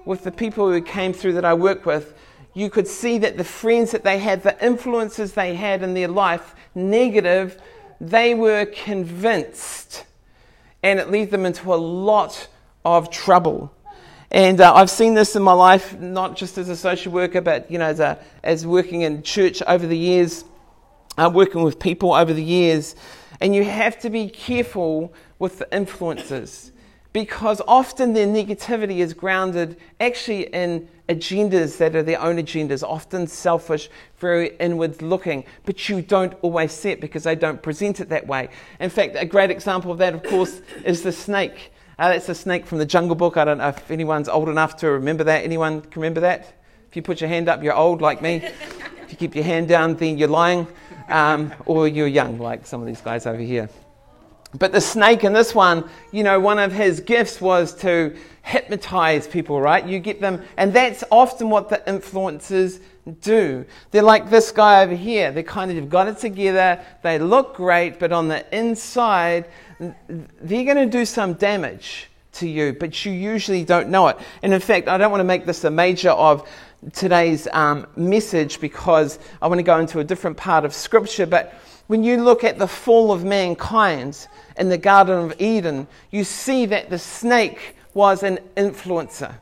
with 0.06 0.24
the 0.24 0.32
people 0.32 0.70
who 0.70 0.82
came 0.82 1.14
through 1.14 1.34
that 1.34 1.46
I 1.46 1.54
work 1.54 1.86
with, 1.86 2.14
you 2.54 2.70
could 2.70 2.88
see 2.88 3.18
that 3.20 3.38
the 3.38 3.44
friends 3.44 3.92
that 3.92 4.04
they 4.04 4.20
had, 4.20 4.44
the 4.44 4.64
influences 4.64 5.34
they 5.34 5.56
had 5.56 5.82
in 5.82 5.94
their 5.94 6.08
life, 6.08 6.56
negative, 6.76 7.60
they 8.00 8.36
were 8.36 8.66
convinced. 8.66 10.06
And 10.84 11.00
it 11.00 11.10
led 11.10 11.32
them 11.32 11.46
into 11.46 11.74
a 11.74 11.76
lot 11.76 12.48
of 12.86 13.10
trouble. 13.10 13.74
And 14.30 14.62
uh, 14.62 14.74
I've 14.74 14.90
seen 14.90 15.14
this 15.14 15.36
in 15.36 15.44
my 15.44 15.54
life, 15.54 15.98
not 16.00 16.36
just 16.36 16.58
as 16.58 16.68
a 16.68 16.76
social 16.76 17.12
worker, 17.12 17.40
but 17.40 17.70
you 17.70 17.78
know, 17.78 17.86
as, 17.86 18.00
a, 18.00 18.20
as 18.44 18.66
working 18.66 19.02
in 19.02 19.24
church 19.24 19.62
over 19.68 19.86
the 19.86 19.98
years, 19.98 20.44
uh, 21.18 21.30
working 21.34 21.64
with 21.64 21.80
people 21.80 22.14
over 22.14 22.34
the 22.34 22.44
years. 22.44 22.96
And 23.44 23.54
you 23.54 23.66
have 23.66 24.00
to 24.00 24.10
be 24.10 24.30
careful 24.30 25.14
with 25.38 25.60
the 25.60 25.76
influences 25.76 26.72
because 27.12 27.62
often 27.68 28.14
their 28.14 28.26
negativity 28.26 29.00
is 29.00 29.14
grounded 29.14 29.76
actually 30.00 30.44
in 30.46 30.88
agendas 31.10 31.78
that 31.78 31.94
are 31.94 32.04
their 32.04 32.22
own 32.22 32.38
agendas, 32.38 32.84
often 32.84 33.28
selfish, 33.28 33.90
very 34.18 34.56
inward 34.62 35.02
looking, 35.02 35.44
but 35.66 35.90
you 35.90 36.02
don't 36.02 36.34
always 36.42 36.72
see 36.72 36.92
it 36.92 37.02
because 37.02 37.24
they 37.24 37.36
don't 37.36 37.62
present 37.62 38.00
it 38.00 38.08
that 38.08 38.26
way. 38.26 38.48
In 38.80 38.90
fact, 38.90 39.18
a 39.20 39.26
great 39.26 39.52
example 39.52 39.92
of 39.92 39.98
that, 39.98 40.14
of 40.14 40.24
course, 40.24 40.62
is 40.86 41.04
the 41.04 41.12
snake. 41.12 41.74
Uh, 42.00 42.08
that's 42.14 42.28
the 42.28 42.36
snake 42.36 42.66
from 42.66 42.78
the 42.78 42.86
Jungle 42.86 43.16
Book. 43.16 43.36
I 43.36 43.44
don't 43.44 43.58
know 43.58 43.68
if 43.68 43.92
anyone's 43.92 44.30
old 44.30 44.48
enough 44.48 44.78
to 44.78 44.90
remember 44.90 45.26
that. 45.26 45.44
Anyone 45.44 45.82
can 45.82 46.02
remember 46.02 46.22
that? 46.22 46.62
If 46.90 46.96
you 46.96 47.02
put 47.02 47.20
your 47.20 47.28
hand 47.28 47.50
up, 47.50 47.62
you're 47.62 47.76
old 47.76 48.02
like 48.02 48.22
me. 48.22 48.36
If 48.38 49.08
you 49.12 49.18
keep 49.18 49.36
your 49.36 49.44
hand 49.44 49.68
down, 49.68 49.96
then 49.96 50.18
you're 50.18 50.30
lying 50.30 50.66
um, 51.10 51.54
or 51.66 51.88
you're 51.88 52.08
young, 52.08 52.40
like 52.40 52.66
some 52.66 52.82
of 52.82 52.88
these 52.88 53.02
guys 53.02 53.26
over 53.26 53.42
here. 53.42 53.70
But 54.56 54.72
the 54.72 54.82
snake 54.82 55.24
in 55.24 55.34
this 55.34 55.56
one, 55.56 55.90
you 56.12 56.24
know, 56.24 56.40
one 56.40 56.60
of 56.60 56.72
his 56.72 57.00
gifts 57.00 57.42
was 57.42 57.74
to 57.78 58.16
hypnotize 58.44 59.28
people, 59.28 59.60
right? 59.60 59.86
You 59.86 60.00
get 60.00 60.22
them, 60.22 60.44
and 60.58 60.74
that's 60.74 61.04
often 61.10 61.50
what 61.50 61.70
the 61.70 61.82
influencers 61.88 62.80
do. 63.22 63.66
They're 63.92 64.04
like 64.04 64.30
this 64.30 64.52
guy 64.52 64.84
over 64.84 64.96
here. 64.96 65.32
They 65.32 65.44
kind 65.44 65.76
of 65.76 65.90
got 65.90 66.08
it 66.08 66.20
together. 66.20 66.84
They 67.02 67.18
look 67.18 67.56
great, 67.56 68.00
but 68.00 68.12
on 68.12 68.28
the 68.28 68.46
inside, 68.56 69.46
they're 69.80 70.66
going 70.66 70.78
to 70.78 70.86
do 70.86 71.06
some 71.06 71.34
damage 71.34 72.10
to 72.34 72.48
you, 72.48 72.74
but 72.74 73.06
you 73.06 73.12
usually 73.12 73.64
don't 73.64 73.90
know 73.90 74.08
it. 74.08 74.18
And 74.44 74.54
in 74.54 74.60
fact, 74.60 74.88
I 74.88 74.98
don't 74.98 75.12
want 75.12 75.22
to 75.22 75.26
make 75.26 75.46
this 75.46 75.64
a 75.64 75.72
major 75.72 76.12
of 76.12 76.48
today's 76.92 77.48
um, 77.54 77.88
message 77.96 78.60
because 78.60 79.20
I 79.42 79.48
want 79.48 79.60
to 79.60 79.64
go 79.64 79.80
into 79.80 80.00
a 80.00 80.04
different 80.04 80.38
part 80.38 80.66
of 80.66 80.74
Scripture. 80.74 81.26
But 81.26 81.54
when 81.88 82.04
you 82.04 82.24
look 82.24 82.44
at 82.44 82.58
the 82.58 82.68
fall 82.68 83.12
of 83.12 83.24
mankind 83.24 84.28
in 84.58 84.70
the 84.70 84.78
Garden 84.78 85.20
of 85.20 85.40
Eden, 85.40 85.88
you 86.12 86.24
see 86.24 86.66
that 86.68 86.90
the 86.90 87.00
snake 87.00 87.76
was 87.94 88.24
an 88.24 88.40
influencer. 88.58 89.36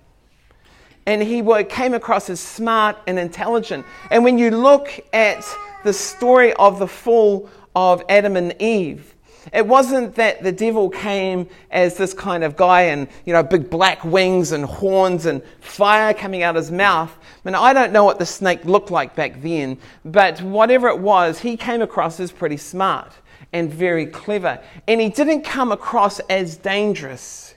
And 1.05 1.21
he 1.21 1.41
came 1.65 1.93
across 1.93 2.29
as 2.29 2.39
smart 2.39 2.97
and 3.07 3.17
intelligent. 3.17 3.85
And 4.11 4.23
when 4.23 4.37
you 4.37 4.51
look 4.51 4.99
at 5.13 5.43
the 5.83 5.93
story 5.93 6.53
of 6.53 6.79
the 6.79 6.87
fall 6.87 7.49
of 7.75 8.03
Adam 8.09 8.35
and 8.35 8.59
Eve, 8.61 9.15
it 9.51 9.65
wasn't 9.65 10.15
that 10.15 10.43
the 10.43 10.51
devil 10.51 10.89
came 10.89 11.47
as 11.71 11.97
this 11.97 12.13
kind 12.13 12.43
of 12.43 12.55
guy 12.55 12.83
and, 12.83 13.07
you 13.25 13.33
know, 13.33 13.41
big 13.41 13.69
black 13.69 14.03
wings 14.05 14.51
and 14.51 14.63
horns 14.63 15.25
and 15.25 15.41
fire 15.59 16.13
coming 16.13 16.43
out 16.43 16.55
of 16.55 16.63
his 16.63 16.71
mouth. 16.71 17.11
I 17.43 17.49
mean, 17.49 17.55
I 17.55 17.73
don't 17.73 17.91
know 17.91 18.03
what 18.03 18.19
the 18.19 18.25
snake 18.25 18.63
looked 18.65 18.91
like 18.91 19.15
back 19.15 19.41
then, 19.41 19.77
but 20.05 20.41
whatever 20.41 20.89
it 20.89 20.99
was, 20.99 21.39
he 21.39 21.57
came 21.57 21.81
across 21.81 22.19
as 22.19 22.31
pretty 22.31 22.57
smart 22.57 23.13
and 23.51 23.73
very 23.73 24.05
clever. 24.05 24.61
And 24.87 25.01
he 25.01 25.09
didn't 25.09 25.41
come 25.41 25.71
across 25.71 26.19
as 26.21 26.57
dangerous. 26.57 27.55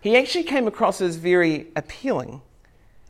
He 0.00 0.16
actually 0.16 0.44
came 0.44 0.66
across 0.66 1.00
as 1.00 1.16
very 1.16 1.68
appealing. 1.76 2.40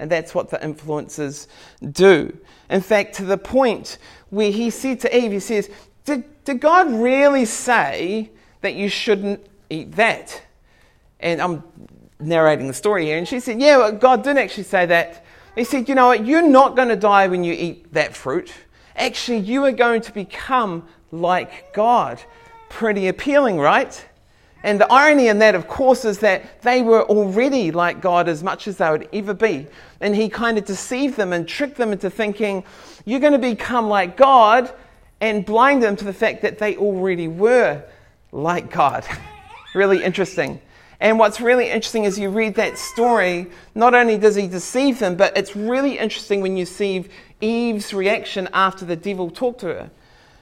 And 0.01 0.11
that's 0.11 0.35
what 0.35 0.51
the 0.51 0.59
influencers 0.59 1.47
do. 1.93 2.37
In 2.69 2.81
fact, 2.81 3.15
to 3.17 3.25
the 3.25 3.39
point 3.39 3.99
where 4.31 4.51
he 4.51 4.71
said 4.71 4.99
to 5.01 5.17
Eve, 5.17 5.31
he 5.31 5.41
says, 5.41 5.71
did, 6.05 6.45
did 6.45 6.61
God 6.61 6.93
really 6.93 7.45
say 7.45 8.31
that 8.61 8.75
you 8.75 8.89
shouldn't 8.89 9.45
eat 9.71 9.93
that? 9.93 10.43
And 11.21 11.41
I'm 11.41 11.63
narrating 12.21 12.67
the 12.67 12.75
story 12.75 13.07
here, 13.07 13.19
and 13.19 13.27
she 13.27 13.41
said, 13.41 13.61
Yeah, 13.61 13.79
well, 13.79 13.93
God 13.93 14.23
didn't 14.23 14.39
actually 14.39 14.65
say 14.65 14.87
that. 14.87 15.25
He 15.55 15.65
said, 15.65 15.89
You 15.89 15.95
know 15.95 16.09
what? 16.09 16.27
You're 16.27 16.47
not 16.47 16.77
going 16.77 16.89
to 16.89 16.97
die 16.97 17.29
when 17.29 17.45
you 17.45 17.55
eat 17.55 17.93
that 17.95 18.15
fruit. 18.15 18.53
Actually, 18.97 19.39
you 19.39 19.65
are 19.65 19.73
going 19.73 20.03
to 20.03 20.13
become 20.13 20.87
like 21.11 21.73
God. 21.73 22.21
Pretty 22.69 23.09
appealing, 23.09 23.59
right? 23.59 24.05
And 24.65 24.81
the 24.81 24.91
irony 24.91 25.29
in 25.29 25.39
that, 25.41 25.55
of 25.55 25.69
course, 25.69 26.05
is 26.07 26.21
that 26.21 26.63
they 26.63 26.81
were 26.81 27.03
already 27.03 27.71
like 27.71 28.01
God 28.01 28.29
as 28.29 28.43
much 28.43 28.67
as 28.67 28.79
they 28.79 28.91
would 28.91 29.09
ever 29.13 29.35
be. 29.35 29.67
And 30.01 30.17
he 30.17 30.29
kind 30.29 30.57
of 30.57 30.65
deceived 30.65 31.17
them 31.17 31.35
and 31.35 31.47
tricked 31.47 31.77
them 31.77 31.93
into 31.93 32.09
thinking, 32.09 32.65
you're 33.05 33.21
going 33.21 33.35
to 33.35 33.39
become 33.39 33.89
like 33.89 34.17
God, 34.17 34.73
and 35.25 35.47
blind 35.47 35.83
them 35.83 35.97
to 35.97 36.05
the 36.05 36.13
fact 36.13 36.43
that 36.43 36.59
they 36.59 36.77
already 36.77 37.29
were 37.29 37.83
like 38.31 38.71
God. 38.71 39.07
really 39.75 40.05
interesting. 40.05 40.61
And 41.01 41.19
what's 41.19 41.41
really 41.41 41.71
interesting 41.71 42.05
is 42.05 42.19
you 42.19 42.29
read 42.29 42.57
that 42.57 42.77
story, 42.77 43.47
not 43.75 43.95
only 43.95 44.19
does 44.19 44.35
he 44.35 44.47
deceive 44.47 44.99
them, 44.99 45.17
but 45.17 45.35
it's 45.35 45.57
really 45.57 45.99
interesting 45.99 46.43
when 46.43 46.59
you 46.59 46.67
see 46.67 47.07
Eve's 47.41 47.95
reaction 47.95 48.51
after 48.53 48.85
the 48.85 48.97
devil 48.97 49.31
talked 49.31 49.61
to 49.61 49.69
her. 49.69 49.91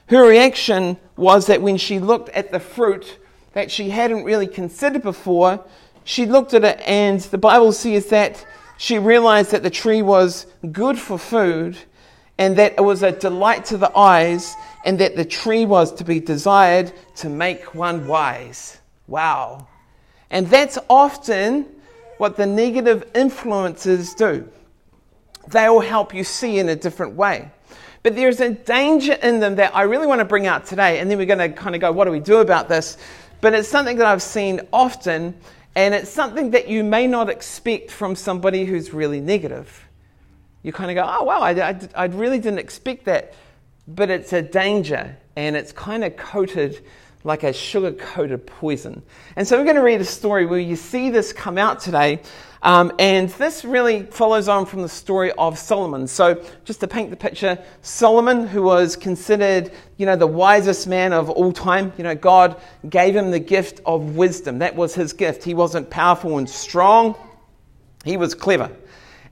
Her 0.07 0.27
reaction 0.27 0.97
was 1.15 1.47
that 1.47 1.61
when 1.61 1.77
she 1.77 1.99
looked 1.99 2.27
at 2.29 2.51
the 2.51 2.59
fruit 2.59 3.19
that 3.53 3.71
she 3.71 3.89
hadn't 3.89 4.25
really 4.25 4.47
considered 4.47 5.01
before, 5.01 5.63
she 6.03 6.25
looked 6.25 6.53
at 6.53 6.65
it, 6.65 6.81
and 6.81 7.21
the 7.21 7.37
Bible 7.37 7.71
says 7.71 8.07
that 8.07 8.45
she 8.77 8.99
realized 8.99 9.51
that 9.51 9.63
the 9.63 9.69
tree 9.69 10.01
was 10.01 10.45
good 10.73 10.99
for 10.99 11.17
food 11.17 11.77
and 12.37 12.55
that 12.57 12.73
it 12.77 12.81
was 12.81 13.03
a 13.03 13.11
delight 13.11 13.65
to 13.65 13.77
the 13.77 13.95
eyes 13.97 14.55
and 14.85 14.99
that 14.99 15.15
the 15.15 15.25
tree 15.25 15.65
was 15.65 15.93
to 15.93 16.03
be 16.03 16.19
desired 16.19 16.91
to 17.15 17.29
make 17.29 17.75
one 17.75 18.07
wise. 18.07 18.79
Wow. 19.07 19.67
And 20.29 20.47
that's 20.47 20.77
often 20.89 21.67
what 22.17 22.37
the 22.37 22.45
negative 22.45 23.09
influences 23.13 24.13
do. 24.13 24.49
They 25.49 25.69
will 25.69 25.81
help 25.81 26.13
you 26.13 26.23
see 26.23 26.59
in 26.59 26.69
a 26.69 26.75
different 26.75 27.15
way. 27.15 27.51
But 28.01 28.15
there's 28.15 28.41
a 28.41 28.51
danger 28.51 29.13
in 29.13 29.39
them 29.39 29.55
that 29.55 29.75
I 29.75 29.83
really 29.83 30.07
want 30.07 30.19
to 30.19 30.25
bring 30.25 30.45
out 30.45 30.65
today, 30.65 30.99
and 30.99 31.09
then 31.09 31.17
we're 31.17 31.25
going 31.25 31.39
to 31.39 31.49
kind 31.49 31.75
of 31.75 31.81
go, 31.81 31.91
what 31.91 32.05
do 32.05 32.11
we 32.11 32.19
do 32.19 32.37
about 32.37 32.67
this? 32.67 32.97
But 33.39 33.53
it's 33.53 33.67
something 33.67 33.97
that 33.97 34.07
I've 34.07 34.21
seen 34.21 34.61
often, 34.73 35.35
and 35.75 35.93
it's 35.93 36.09
something 36.09 36.51
that 36.51 36.67
you 36.67 36.83
may 36.83 37.07
not 37.07 37.29
expect 37.29 37.91
from 37.91 38.15
somebody 38.15 38.65
who's 38.65 38.93
really 38.93 39.21
negative. 39.21 39.87
You 40.63 40.71
kind 40.71 40.89
of 40.89 40.95
go, 40.95 41.07
oh, 41.07 41.23
wow, 41.23 41.41
I, 41.41 41.69
I, 41.69 41.79
I 41.95 42.05
really 42.05 42.39
didn't 42.39 42.59
expect 42.59 43.05
that. 43.05 43.33
But 43.87 44.09
it's 44.09 44.31
a 44.33 44.41
danger, 44.41 45.17
and 45.35 45.55
it's 45.55 45.71
kind 45.73 46.03
of 46.03 46.15
coated 46.15 46.83
like 47.25 47.43
a 47.43 47.53
sugar 47.53 47.91
coated 47.91 48.45
poison. 48.45 49.01
And 49.35 49.47
so 49.47 49.57
we're 49.57 49.63
going 49.63 49.77
to 49.77 49.83
read 49.83 50.01
a 50.01 50.05
story 50.05 50.45
where 50.45 50.59
you 50.59 50.75
see 50.75 51.09
this 51.09 51.31
come 51.31 51.57
out 51.57 51.79
today. 51.79 52.21
Um, 52.61 52.93
and 52.97 53.29
this 53.31 53.65
really 53.65 54.03
follows 54.03 54.47
on 54.47 54.65
from 54.65 54.81
the 54.81 54.89
story 54.89 55.33
of 55.33 55.59
Solomon. 55.59 56.07
So, 56.07 56.41
just 56.63 56.79
to 56.79 56.87
paint 56.87 57.09
the 57.09 57.17
picture, 57.17 57.59
Solomon, 57.81 58.47
who 58.47 58.63
was 58.63 58.95
considered, 58.95 59.71
you 59.97 60.05
know, 60.05 60.15
the 60.15 60.27
wisest 60.27 60.87
man 60.87 61.11
of 61.11 61.29
all 61.29 61.51
time, 61.51 61.91
you 61.97 62.05
know, 62.05 62.15
God 62.15 62.59
gave 62.89 63.17
him 63.17 63.31
the 63.31 63.39
gift 63.39 63.81
of 63.85 64.15
wisdom. 64.15 64.59
That 64.59 64.75
was 64.75 64.95
his 64.95 65.11
gift. 65.11 65.43
He 65.43 65.53
wasn't 65.53 65.89
powerful 65.89 66.37
and 66.37 66.49
strong, 66.49 67.15
he 68.05 68.15
was 68.15 68.33
clever. 68.33 68.71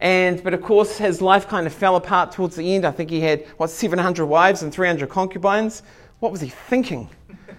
And, 0.02 0.44
but 0.44 0.56
of 0.56 0.64
course, 0.64 0.98
his 0.98 1.22
life 1.22 1.48
kind 1.48 1.68
of 1.68 1.74
fell 1.74 1.96
apart 1.96 2.32
towards 2.32 2.56
the 2.56 2.74
end. 2.74 2.86
I 2.86 2.92
think 2.92 3.12
he 3.12 3.22
had, 3.22 3.46
what, 3.58 3.70
700 3.70 4.26
wives 4.26 4.64
and 4.64 4.74
300 4.74 5.08
concubines. 5.08 5.84
What 6.20 6.32
was 6.32 6.42
he 6.42 6.50
thinking? 6.50 7.08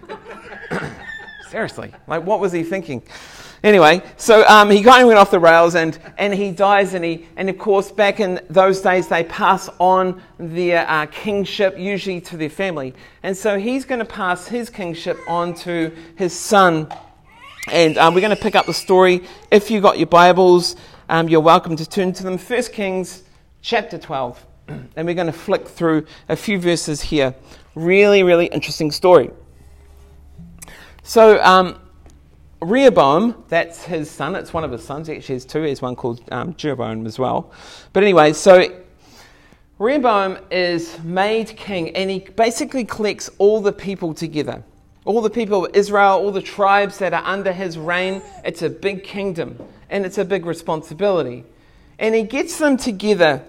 Seriously, 1.49 1.93
like, 2.05 2.25
what 2.25 2.41
was 2.41 2.51
he 2.51 2.63
thinking? 2.63 3.01
Anyway, 3.63 4.01
so 4.17 4.45
um, 4.45 4.69
he 4.69 4.83
kind 4.83 5.03
of 5.03 5.07
went 5.07 5.17
off 5.17 5.31
the 5.31 5.39
rails 5.39 5.75
and, 5.75 5.97
and 6.17 6.33
he 6.33 6.51
dies. 6.51 6.93
And, 6.93 7.05
he, 7.05 7.25
and 7.37 7.49
of 7.49 7.57
course, 7.57 7.93
back 7.93 8.19
in 8.19 8.41
those 8.49 8.81
days, 8.81 9.07
they 9.07 9.23
pass 9.23 9.69
on 9.79 10.21
their 10.37 10.85
uh, 10.89 11.05
kingship 11.05 11.79
usually 11.79 12.19
to 12.21 12.35
their 12.35 12.49
family. 12.49 12.93
And 13.23 13.37
so 13.37 13.57
he's 13.57 13.85
going 13.85 13.99
to 13.99 14.05
pass 14.05 14.49
his 14.49 14.69
kingship 14.69 15.17
on 15.29 15.53
to 15.59 15.95
his 16.17 16.37
son. 16.37 16.93
And 17.71 17.97
um, 17.97 18.13
we're 18.13 18.19
going 18.19 18.35
to 18.35 18.41
pick 18.41 18.55
up 18.55 18.65
the 18.65 18.73
story. 18.73 19.23
If 19.49 19.71
you 19.71 19.79
got 19.79 19.97
your 19.97 20.07
Bibles, 20.07 20.75
um, 21.09 21.27
you're 21.27 21.41
welcome 21.41 21.75
to 21.75 21.89
turn 21.89 22.13
to 22.13 22.23
them. 22.23 22.37
1 22.37 22.63
Kings 22.73 23.23
chapter 23.61 23.97
12. 23.97 24.45
And 24.95 25.07
we're 25.07 25.15
going 25.15 25.27
to 25.27 25.33
flick 25.33 25.67
through 25.67 26.05
a 26.29 26.35
few 26.35 26.59
verses 26.59 27.01
here. 27.01 27.35
Really, 27.75 28.23
really 28.23 28.45
interesting 28.47 28.91
story. 28.91 29.29
So, 31.03 31.41
um, 31.43 31.79
Rehoboam, 32.61 33.43
that's 33.49 33.83
his 33.83 34.09
son. 34.09 34.35
It's 34.35 34.53
one 34.53 34.63
of 34.63 34.71
his 34.71 34.83
sons. 34.83 35.07
He 35.07 35.15
actually 35.15 35.35
has 35.35 35.45
two. 35.45 35.63
He 35.63 35.69
has 35.69 35.81
one 35.81 35.97
called 35.97 36.21
um, 36.31 36.55
Jeroboam 36.55 37.05
as 37.05 37.19
well. 37.19 37.51
But 37.91 38.03
anyway, 38.03 38.31
so 38.31 38.83
Rehoboam 39.79 40.37
is 40.49 40.97
made 41.03 41.47
king 41.57 41.93
and 41.95 42.09
he 42.09 42.19
basically 42.19 42.85
collects 42.85 43.29
all 43.37 43.59
the 43.59 43.73
people 43.73 44.13
together. 44.13 44.63
All 45.05 45.21
the 45.21 45.29
people 45.29 45.65
of 45.65 45.75
Israel, 45.75 46.13
all 46.13 46.31
the 46.31 46.41
tribes 46.41 46.99
that 46.99 47.13
are 47.13 47.23
under 47.25 47.51
his 47.51 47.77
reign. 47.77 48.21
It's 48.45 48.61
a 48.61 48.69
big 48.69 49.03
kingdom 49.03 49.59
and 49.89 50.05
it's 50.05 50.17
a 50.17 50.25
big 50.25 50.45
responsibility. 50.45 51.43
And 51.99 52.15
he 52.15 52.23
gets 52.23 52.57
them 52.57 52.77
together 52.77 53.43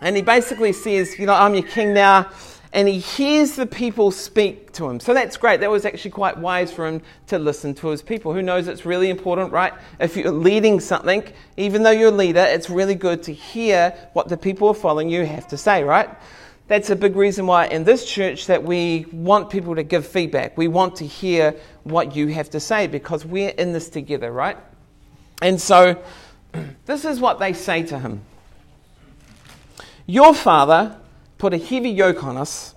and 0.00 0.16
he 0.16 0.22
basically 0.22 0.72
says, 0.72 1.18
You 1.18 1.26
know, 1.26 1.34
I'm 1.34 1.54
your 1.54 1.64
king 1.64 1.94
now 1.94 2.30
and 2.74 2.88
he 2.88 2.98
hears 2.98 3.52
the 3.52 3.66
people 3.66 4.10
speak 4.10 4.72
to 4.72 4.90
him. 4.90 4.98
So 4.98 5.14
that's 5.14 5.36
great. 5.36 5.60
That 5.60 5.70
was 5.70 5.84
actually 5.84 6.10
quite 6.10 6.36
wise 6.36 6.72
for 6.72 6.88
him 6.88 7.02
to 7.28 7.38
listen 7.38 7.72
to 7.74 7.88
his 7.88 8.02
people. 8.02 8.34
Who 8.34 8.42
knows 8.42 8.66
it's 8.66 8.84
really 8.84 9.10
important, 9.10 9.52
right? 9.52 9.72
If 10.00 10.16
you're 10.16 10.32
leading 10.32 10.80
something, 10.80 11.22
even 11.56 11.84
though 11.84 11.92
you're 11.92 12.08
a 12.08 12.10
leader, 12.10 12.44
it's 12.44 12.68
really 12.68 12.96
good 12.96 13.22
to 13.24 13.32
hear 13.32 13.90
what 14.12 14.28
the 14.28 14.36
people 14.36 14.66
are 14.68 14.74
following 14.74 15.08
you 15.08 15.24
have 15.24 15.46
to 15.48 15.56
say, 15.56 15.84
right? 15.84 16.10
That's 16.66 16.88
a 16.88 16.96
big 16.96 17.14
reason 17.14 17.46
why 17.46 17.66
in 17.66 17.84
this 17.84 18.06
church 18.10 18.46
that 18.46 18.62
we 18.62 19.06
want 19.12 19.50
people 19.50 19.74
to 19.74 19.82
give 19.82 20.06
feedback. 20.06 20.56
We 20.56 20.68
want 20.68 20.96
to 20.96 21.06
hear 21.06 21.54
what 21.82 22.16
you 22.16 22.28
have 22.28 22.48
to 22.50 22.60
say 22.60 22.86
because 22.86 23.26
we're 23.26 23.50
in 23.50 23.72
this 23.72 23.90
together, 23.90 24.32
right? 24.32 24.56
And 25.42 25.60
so 25.60 26.02
this 26.86 27.04
is 27.04 27.20
what 27.20 27.38
they 27.38 27.52
say 27.52 27.82
to 27.84 27.98
him. 27.98 28.22
Your 30.06 30.34
father 30.34 30.98
put 31.36 31.52
a 31.52 31.58
heavy 31.58 31.90
yoke 31.90 32.24
on 32.24 32.38
us, 32.38 32.74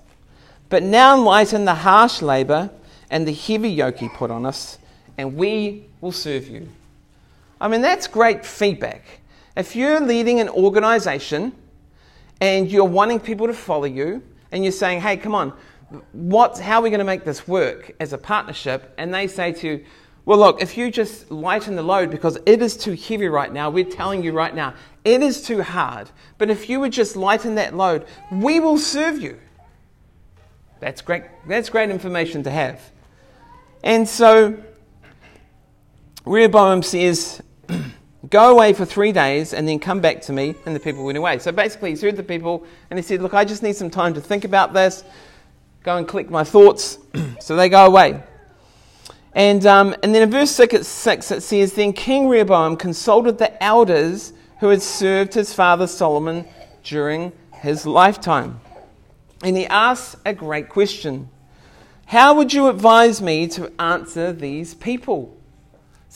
but 0.69 0.83
now 0.83 1.17
lighten 1.17 1.63
the 1.63 1.75
harsh 1.75 2.21
labor 2.21 2.69
and 3.09 3.25
the 3.25 3.33
heavy 3.33 3.69
yoke 3.69 3.99
he 3.99 4.09
put 4.09 4.31
on 4.31 4.45
us, 4.45 4.79
and 5.17 5.35
we 5.35 5.85
will 6.01 6.11
serve 6.11 6.47
you. 6.49 6.67
I 7.59 7.69
mean, 7.69 7.81
that's 7.81 8.07
great 8.07 8.45
feedback. 8.45 9.03
If 9.55 9.75
you're 9.75 10.01
leading 10.01 10.39
an 10.39 10.49
organization 10.49 11.53
and 12.41 12.71
you're 12.71 12.85
wanting 12.85 13.19
people 13.19 13.47
to 13.47 13.53
follow 13.53 13.85
you, 13.85 14.23
and 14.51 14.63
you're 14.63 14.71
saying, 14.71 15.01
hey, 15.01 15.17
come 15.17 15.35
on, 15.35 15.53
what, 16.11 16.59
how 16.59 16.79
are 16.79 16.81
we 16.81 16.89
going 16.89 16.99
to 16.99 17.05
make 17.05 17.23
this 17.23 17.47
work 17.47 17.95
as 17.99 18.13
a 18.13 18.17
partnership? 18.17 18.93
And 18.97 19.13
they 19.13 19.27
say 19.27 19.51
to 19.53 19.67
you, 19.67 19.85
well, 20.25 20.39
look, 20.39 20.61
if 20.61 20.77
you 20.77 20.91
just 20.91 21.31
lighten 21.31 21.77
the 21.77 21.81
load 21.81 22.11
because 22.11 22.37
it 22.45 22.61
is 22.61 22.75
too 22.75 22.91
heavy 22.91 23.29
right 23.29 23.51
now, 23.51 23.69
we're 23.69 23.85
telling 23.85 24.23
you 24.23 24.33
right 24.33 24.53
now, 24.53 24.73
it 25.05 25.21
is 25.21 25.41
too 25.41 25.61
hard. 25.61 26.09
But 26.37 26.49
if 26.49 26.69
you 26.69 26.81
would 26.81 26.91
just 26.91 27.15
lighten 27.15 27.55
that 27.55 27.75
load, 27.75 28.05
we 28.29 28.59
will 28.59 28.77
serve 28.77 29.21
you. 29.21 29.39
That's 30.81 31.01
great. 31.01 31.23
That's 31.47 31.69
great 31.69 31.89
information 31.89 32.43
to 32.43 32.51
have. 32.51 32.81
And 33.83 34.07
so 34.07 34.57
Rehoboam 36.25 36.83
says, 36.83 37.41
Go 38.29 38.51
away 38.51 38.73
for 38.73 38.85
three 38.85 39.11
days 39.11 39.53
and 39.53 39.67
then 39.67 39.79
come 39.79 40.01
back 40.01 40.21
to 40.23 40.33
me. 40.33 40.55
And 40.65 40.75
the 40.75 40.79
people 40.79 41.05
went 41.05 41.17
away. 41.17 41.39
So 41.39 41.51
basically, 41.51 41.91
he's 41.91 42.01
heard 42.01 42.17
the 42.17 42.23
people 42.23 42.65
and 42.89 42.97
he 42.97 43.03
said, 43.03 43.21
Look, 43.21 43.33
I 43.33 43.45
just 43.45 43.63
need 43.63 43.75
some 43.75 43.89
time 43.89 44.13
to 44.15 44.21
think 44.21 44.43
about 44.43 44.73
this, 44.73 45.03
go 45.83 45.97
and 45.97 46.07
collect 46.07 46.29
my 46.29 46.43
thoughts. 46.43 46.99
so 47.39 47.55
they 47.55 47.69
go 47.69 47.85
away. 47.85 48.21
And, 49.33 49.65
um, 49.67 49.95
and 50.01 50.15
then 50.15 50.23
in 50.23 50.31
verse 50.31 50.51
6 50.51 50.73
it 51.31 51.43
says, 51.43 51.73
Then 51.73 51.93
King 51.93 52.27
Rehoboam 52.27 52.75
consulted 52.75 53.37
the 53.37 53.63
elders 53.63 54.33
who 54.59 54.69
had 54.69 54.81
served 54.81 55.35
his 55.35 55.53
father 55.53 55.85
Solomon 55.85 56.45
during 56.83 57.31
his 57.53 57.85
lifetime. 57.85 58.59
And 59.43 59.55
he 59.55 59.67
asked 59.67 60.15
a 60.25 60.33
great 60.33 60.69
question 60.69 61.29
How 62.07 62.33
would 62.33 62.53
you 62.53 62.67
advise 62.67 63.21
me 63.21 63.47
to 63.49 63.71
answer 63.79 64.33
these 64.33 64.73
people? 64.73 65.36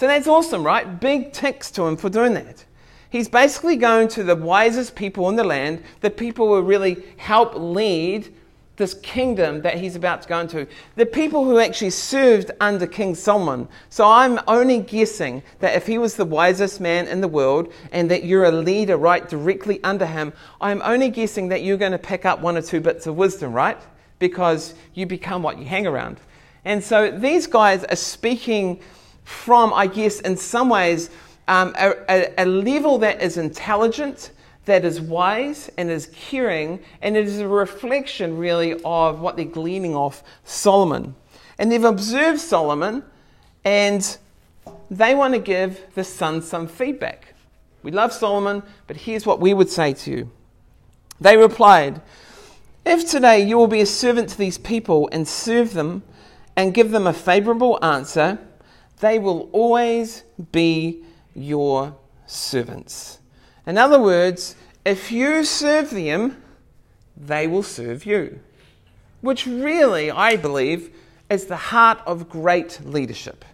So 0.02 0.08
that's 0.08 0.26
awesome, 0.26 0.64
right? 0.64 1.00
Big 1.00 1.32
ticks 1.32 1.70
to 1.74 1.84
him 1.84 1.96
for 1.96 2.10
doing 2.10 2.34
that. 2.34 2.66
He's 3.12 3.30
basically 3.30 3.76
going 3.76 4.08
to 4.08 4.24
the 4.24 4.36
wisest 4.36 4.96
people 4.96 5.30
in 5.30 5.36
the 5.36 5.44
land, 5.44 5.84
the 6.00 6.10
people 6.10 6.48
who 6.48 6.60
really 6.64 7.04
help 7.18 7.54
lead 7.54 8.34
this 8.78 8.96
kingdom 8.96 9.62
that 9.62 9.78
he's 9.78 9.96
about 9.96 10.24
to 10.24 10.28
go 10.28 10.40
into. 10.40 10.66
The 10.96 11.06
people 11.06 11.46
who 11.46 11.60
actually 11.60 11.92
served 11.92 12.50
under 12.60 12.88
King 12.88 13.14
Solomon. 13.14 13.68
So 13.92 14.10
I'm 14.10 14.40
only 14.48 14.80
guessing 14.80 15.44
that 15.60 15.76
if 15.76 15.86
he 15.86 16.00
was 16.00 16.16
the 16.16 16.26
wisest 16.26 16.82
man 16.82 17.08
in 17.08 17.22
the 17.22 17.28
world 17.28 17.72
and 17.92 18.10
that 18.10 18.24
you're 18.24 18.46
a 18.46 18.52
leader 18.52 18.98
right 18.98 19.30
directly 19.30 19.80
under 19.84 20.08
him, 20.08 20.34
I'm 20.60 20.82
only 20.82 21.10
guessing 21.10 21.50
that 21.50 21.62
you're 21.62 21.78
going 21.78 21.92
to 21.92 22.00
pick 22.00 22.26
up 22.26 22.42
one 22.42 22.58
or 22.58 22.64
two 22.64 22.82
bits 22.82 23.06
of 23.06 23.18
wisdom, 23.18 23.54
right? 23.54 23.78
Because 24.18 24.74
you 24.96 25.06
become 25.06 25.44
what 25.44 25.60
you 25.60 25.66
hang 25.66 25.86
around. 25.86 26.18
And 26.66 26.84
so 26.84 27.12
these 27.12 27.46
guys 27.46 27.84
are 27.84 27.96
speaking 27.96 28.82
from, 29.24 29.74
I 29.74 29.88
guess, 29.88 30.20
in 30.22 30.38
some 30.38 30.70
ways, 30.70 31.10
um, 31.48 31.74
a, 31.78 31.94
a, 32.10 32.34
a 32.44 32.46
level 32.46 32.98
that 33.00 33.22
is 33.22 33.38
intelligent, 33.38 34.32
that 34.66 34.86
is 34.86 35.02
wise, 35.02 35.70
and 35.78 35.90
is 35.90 36.08
caring, 36.14 36.80
and 37.02 37.18
it 37.18 37.26
is 37.26 37.40
a 37.40 37.48
reflection, 37.48 38.38
really, 38.38 38.82
of 38.84 39.20
what 39.20 39.36
they're 39.36 39.46
gleaning 39.46 39.96
off 39.96 40.24
Solomon. 40.44 41.16
And 41.58 41.72
they've 41.72 41.84
observed 41.84 42.40
Solomon, 42.40 43.04
and 43.64 44.18
they 44.90 45.16
want 45.16 45.34
to 45.34 45.40
give 45.40 45.82
the 45.96 46.04
son 46.04 46.42
some 46.42 46.68
feedback. 46.68 47.34
We 47.84 47.92
love 47.92 48.14
Solomon, 48.14 48.64
but 48.88 48.98
here's 48.98 49.26
what 49.26 49.40
we 49.40 49.54
would 49.54 49.70
say 49.70 49.94
to 49.94 50.12
you. 50.12 50.32
They 51.20 51.38
replied, 51.38 52.02
If 52.86 53.10
today 53.10 53.44
you 53.44 53.58
will 53.58 53.68
be 53.68 53.82
a 53.82 53.86
servant 53.86 54.30
to 54.30 54.38
these 54.38 54.58
people 54.58 55.10
and 55.12 55.28
serve 55.28 55.74
them 55.74 56.04
and 56.56 56.74
give 56.74 56.92
them 56.92 57.08
a 57.08 57.14
favorable 57.14 57.80
answer, 57.84 58.40
they 59.02 59.20
will 59.20 59.50
always 59.52 60.24
be 60.52 61.04
your 61.36 61.96
servants. 62.26 63.20
In 63.68 63.78
other 63.78 64.00
words, 64.00 64.56
if 64.86 65.12
you 65.12 65.44
serve 65.44 65.90
them, 65.90 66.42
they 67.18 67.48
will 67.48 67.64
serve 67.64 68.06
you. 68.06 68.40
Which 69.20 69.46
really, 69.46 70.10
I 70.10 70.36
believe, 70.36 70.96
is 71.30 71.46
the 71.46 71.56
heart 71.56 72.00
of 72.06 72.30
great 72.30 72.80
leadership. 72.84 73.46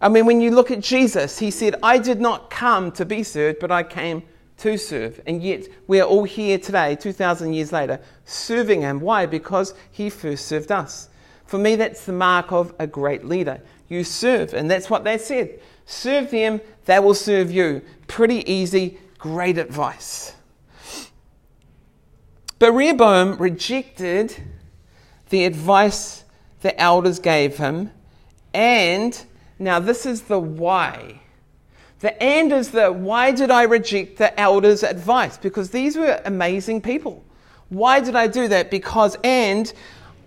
I 0.00 0.08
mean, 0.08 0.24
when 0.24 0.40
you 0.40 0.50
look 0.50 0.70
at 0.70 0.80
Jesus, 0.80 1.38
he 1.38 1.50
said, 1.50 1.74
I 1.82 1.98
did 1.98 2.20
not 2.20 2.48
come 2.48 2.90
to 2.92 3.04
be 3.04 3.22
served, 3.22 3.58
but 3.60 3.70
I 3.70 3.82
came 3.82 4.22
to 4.58 4.78
serve. 4.78 5.20
And 5.26 5.42
yet, 5.42 5.66
we 5.86 6.00
are 6.00 6.06
all 6.06 6.24
here 6.24 6.58
today, 6.58 6.96
2,000 6.96 7.52
years 7.52 7.72
later, 7.72 8.00
serving 8.24 8.80
him. 8.80 9.00
Why? 9.00 9.26
Because 9.26 9.74
he 9.90 10.08
first 10.08 10.46
served 10.46 10.72
us. 10.72 11.08
For 11.44 11.58
me, 11.58 11.76
that's 11.76 12.06
the 12.06 12.12
mark 12.12 12.52
of 12.52 12.74
a 12.78 12.86
great 12.86 13.24
leader. 13.24 13.60
You 13.90 14.04
serve, 14.04 14.54
and 14.54 14.70
that's 14.70 14.88
what 14.88 15.02
they 15.04 15.18
said. 15.18 15.60
Serve 15.84 16.30
them, 16.30 16.60
they 16.84 17.00
will 17.00 17.12
serve 17.12 17.50
you. 17.50 17.82
Pretty 18.06 18.50
easy, 18.50 18.98
great 19.18 19.58
advice. 19.58 20.32
But 22.60 22.72
Rehoboam 22.72 23.36
rejected 23.38 24.36
the 25.30 25.44
advice 25.44 26.24
the 26.60 26.78
elders 26.80 27.18
gave 27.18 27.56
him, 27.56 27.90
and 28.54 29.20
now 29.58 29.80
this 29.80 30.06
is 30.06 30.22
the 30.22 30.38
why. 30.38 31.22
The 31.98 32.22
and 32.22 32.52
is 32.52 32.70
the 32.70 32.92
why 32.92 33.32
did 33.32 33.50
I 33.50 33.64
reject 33.64 34.18
the 34.18 34.38
elders' 34.38 34.84
advice? 34.84 35.36
Because 35.36 35.70
these 35.70 35.96
were 35.96 36.20
amazing 36.24 36.80
people. 36.82 37.24
Why 37.70 38.00
did 38.00 38.14
I 38.14 38.28
do 38.28 38.46
that? 38.48 38.70
Because, 38.70 39.16
and 39.24 39.72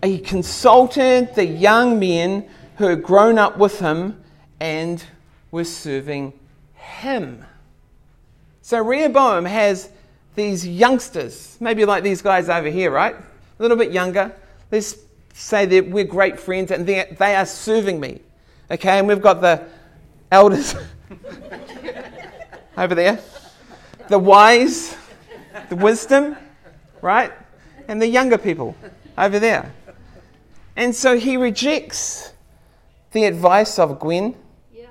he 0.04 0.20
consulted 0.20 1.34
the 1.36 1.46
young 1.46 2.00
men 2.00 2.50
who 2.78 2.86
had 2.86 3.04
grown 3.04 3.38
up 3.38 3.58
with 3.58 3.80
him 3.80 4.22
and 4.60 5.04
were 5.52 5.64
serving 5.64 6.34
him. 6.76 7.46
So 8.62 8.82
Rehoboam 8.84 9.46
has 9.46 9.90
these 10.36 10.66
youngsters, 10.66 11.58
maybe 11.60 11.86
like 11.86 12.04
these 12.04 12.22
guys 12.22 12.50
over 12.50 12.70
here, 12.70 12.92
right? 12.92 13.16
A 13.16 13.62
little 13.62 13.78
bit 13.78 13.92
younger. 13.92 14.34
Let's 14.72 14.98
say 15.34 15.66
that 15.66 15.90
we're 15.90 16.06
great 16.06 16.40
friends 16.40 16.72
and 16.72 16.88
they 16.88 17.36
are 17.36 17.46
serving 17.46 18.00
me. 18.00 18.22
Okay, 18.72 19.00
and 19.00 19.08
we've 19.08 19.22
got 19.22 19.42
the 19.42 19.64
elders 20.32 20.76
over 22.78 22.96
there, 22.96 23.20
the 24.10 24.18
wise, 24.18 24.98
the 25.70 25.76
wisdom, 25.76 26.36
right? 27.02 27.32
And 27.88 28.02
the 28.02 28.08
younger 28.08 28.38
people 28.38 28.76
over 29.18 29.38
there. 29.40 29.72
And 30.76 30.96
so 30.96 31.18
he 31.18 31.38
rejects 31.38 32.33
the 33.14 33.26
advice 33.26 33.80
of 33.80 34.00
Gwyn 34.00 34.36
yeah. 34.74 34.88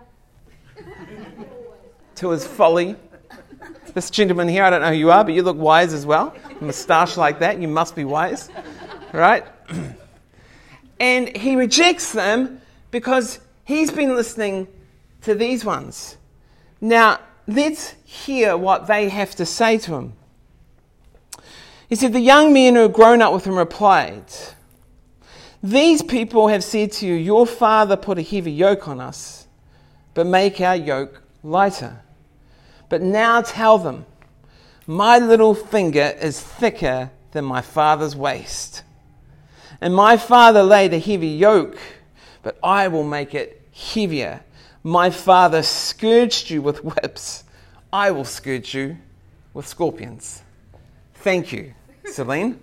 to 2.16 2.30
his 2.30 2.46
folly. 2.46 2.96
This 3.94 4.08
gentleman 4.08 4.48
here, 4.48 4.64
I 4.64 4.70
don't 4.70 4.80
know 4.80 4.88
who 4.88 4.96
you 4.96 5.10
are, 5.10 5.22
but 5.22 5.34
you 5.34 5.42
look 5.42 5.58
wise 5.58 5.92
as 5.92 6.06
well. 6.06 6.34
A 6.60 6.64
moustache 6.64 7.16
like 7.18 7.40
that, 7.40 7.60
you 7.60 7.68
must 7.68 7.94
be 7.94 8.04
wise, 8.04 8.48
right? 9.12 9.44
And 11.00 11.36
he 11.36 11.56
rejects 11.56 12.12
them 12.12 12.60
because 12.92 13.40
he's 13.64 13.90
been 13.90 14.14
listening 14.14 14.68
to 15.22 15.34
these 15.34 15.64
ones. 15.64 16.16
Now, 16.80 17.18
let's 17.48 17.96
hear 18.04 18.56
what 18.56 18.86
they 18.86 19.08
have 19.08 19.34
to 19.34 19.44
say 19.44 19.78
to 19.78 19.94
him. 19.94 20.12
He 21.88 21.96
said, 21.96 22.12
The 22.12 22.20
young 22.20 22.52
men 22.52 22.76
who 22.76 22.82
had 22.82 22.92
grown 22.92 23.20
up 23.20 23.32
with 23.32 23.44
him 23.44 23.58
replied, 23.58 24.24
These 25.62 26.02
people 26.02 26.48
have 26.48 26.64
said 26.64 26.90
to 26.92 27.06
you, 27.06 27.14
Your 27.14 27.46
father 27.46 27.96
put 27.96 28.18
a 28.18 28.22
heavy 28.22 28.50
yoke 28.50 28.88
on 28.88 29.00
us, 29.00 29.46
but 30.12 30.26
make 30.26 30.60
our 30.60 30.74
yoke 30.74 31.22
lighter. 31.44 32.00
But 32.88 33.00
now 33.00 33.42
tell 33.42 33.78
them, 33.78 34.06
My 34.86 35.18
little 35.18 35.54
finger 35.54 36.16
is 36.20 36.40
thicker 36.40 37.10
than 37.30 37.44
my 37.44 37.60
father's 37.60 38.16
waist. 38.16 38.82
And 39.80 39.94
my 39.94 40.16
father 40.16 40.62
laid 40.62 40.92
a 40.94 40.98
heavy 40.98 41.28
yoke, 41.28 41.78
but 42.42 42.58
I 42.62 42.88
will 42.88 43.04
make 43.04 43.34
it 43.34 43.62
heavier. 43.72 44.42
My 44.82 45.10
father 45.10 45.62
scourged 45.62 46.50
you 46.50 46.60
with 46.60 46.84
whips. 46.84 47.44
I 47.92 48.10
will 48.10 48.24
scourge 48.24 48.74
you 48.74 48.98
with 49.54 49.66
scorpions. 49.68 50.42
Thank 51.14 51.52
you, 51.52 51.74
Celine. 52.06 52.60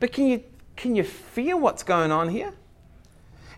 But 0.00 0.12
can 0.12 0.26
you, 0.26 0.42
can 0.76 0.94
you 0.94 1.04
feel 1.04 1.58
what's 1.58 1.82
going 1.82 2.12
on 2.12 2.28
here? 2.28 2.52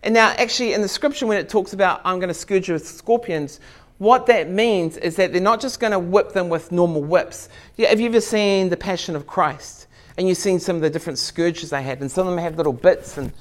And 0.02 0.14
now, 0.14 0.34
actually, 0.38 0.72
in 0.72 0.80
the 0.80 0.88
scripture, 0.88 1.26
when 1.26 1.38
it 1.38 1.48
talks 1.48 1.72
about 1.72 2.00
I'm 2.04 2.18
going 2.18 2.28
to 2.28 2.34
scourge 2.34 2.68
you 2.68 2.74
with 2.74 2.86
scorpions, 2.86 3.60
what 3.98 4.26
that 4.26 4.48
means 4.48 4.96
is 4.96 5.16
that 5.16 5.32
they're 5.32 5.42
not 5.42 5.60
just 5.60 5.78
going 5.78 5.92
to 5.92 5.98
whip 5.98 6.32
them 6.32 6.48
with 6.48 6.72
normal 6.72 7.02
whips. 7.02 7.50
Yeah, 7.76 7.88
have 7.88 8.00
you 8.00 8.06
ever 8.06 8.20
seen 8.20 8.70
The 8.70 8.76
Passion 8.78 9.14
of 9.14 9.26
Christ? 9.26 9.80
and 10.20 10.28
you've 10.28 10.36
seen 10.36 10.60
some 10.60 10.76
of 10.76 10.82
the 10.82 10.90
different 10.90 11.18
scourges 11.18 11.70
they 11.70 11.82
had, 11.82 12.00
and 12.02 12.10
some 12.10 12.26
of 12.26 12.34
them 12.34 12.42
have 12.42 12.58
little 12.58 12.74
bits 12.74 13.16
and 13.16 13.32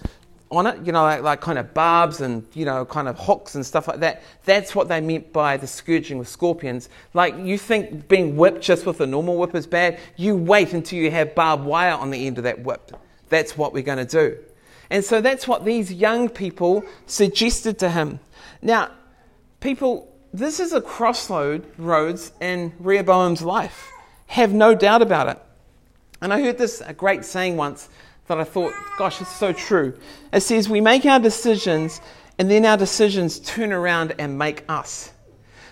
on 0.51 0.65
it, 0.65 0.83
you 0.85 0.91
know, 0.91 1.03
like, 1.03 1.21
like, 1.21 1.41
kind 1.41 1.59
of 1.59 1.73
barbs 1.73 2.21
and, 2.21 2.45
you 2.53 2.65
know, 2.65 2.83
kind 2.85 3.07
of 3.07 3.19
hooks 3.19 3.55
and 3.55 3.65
stuff 3.65 3.88
like 3.88 3.99
that. 3.99 4.23
That's 4.45 4.73
what 4.73 4.88
they 4.88 4.99
meant 4.99 5.31
by 5.31 5.57
the 5.57 5.67
scourging 5.67 6.17
with 6.17 6.27
scorpions. 6.27 6.89
Like, 7.13 7.38
you 7.38 7.57
think 7.57 8.07
being 8.07 8.35
whipped 8.35 8.62
just 8.62 8.85
with 8.85 8.99
a 9.01 9.05
normal 9.05 9.38
whip 9.38 9.53
is 9.53 9.67
bad? 9.67 9.99
You 10.15 10.35
wait 10.35 10.73
until 10.73 10.99
you 10.99 11.12
have 11.12 11.35
barbed 11.35 11.65
wire 11.65 11.93
on 11.93 12.09
the 12.09 12.25
end 12.25 12.38
of 12.38 12.45
that 12.45 12.63
whip. 12.63 12.91
That's 13.29 13.57
what 13.57 13.73
we're 13.73 13.83
going 13.83 14.05
to 14.05 14.05
do. 14.05 14.38
And 14.89 15.05
so 15.05 15.21
that's 15.21 15.47
what 15.47 15.65
these 15.65 15.93
young 15.93 16.29
people 16.29 16.83
suggested 17.05 17.77
to 17.79 17.89
him. 17.91 18.19
Now, 18.62 18.89
people, 19.59 20.12
this 20.33 20.59
is 20.59 20.73
a 20.73 20.81
crossroad 20.81 21.65
roads 21.77 22.31
in 22.41 22.73
Rehoboam's 22.79 23.43
life. 23.43 23.91
Have 24.27 24.51
no 24.51 24.73
doubt 24.73 25.03
about 25.03 25.27
it. 25.27 25.39
And 26.21 26.33
I 26.33 26.41
heard 26.41 26.57
this 26.57 26.81
a 26.81 26.93
great 26.93 27.23
saying 27.23 27.55
once 27.55 27.88
that 28.30 28.39
I 28.39 28.44
thought, 28.44 28.74
gosh, 28.98 29.22
it's 29.22 29.36
so 29.36 29.52
true. 29.52 29.98
It 30.32 30.42
says, 30.42 30.70
We 30.70 30.82
make 30.82 31.06
our 31.06 31.20
decisions, 31.20 32.00
and 32.38 32.50
then 32.50 32.63
our 32.63 32.78
decisions 32.78 33.39
turn 33.39 33.74
around 33.74 34.13
and 34.20 34.38
make 34.38 34.63
us. 34.70 35.12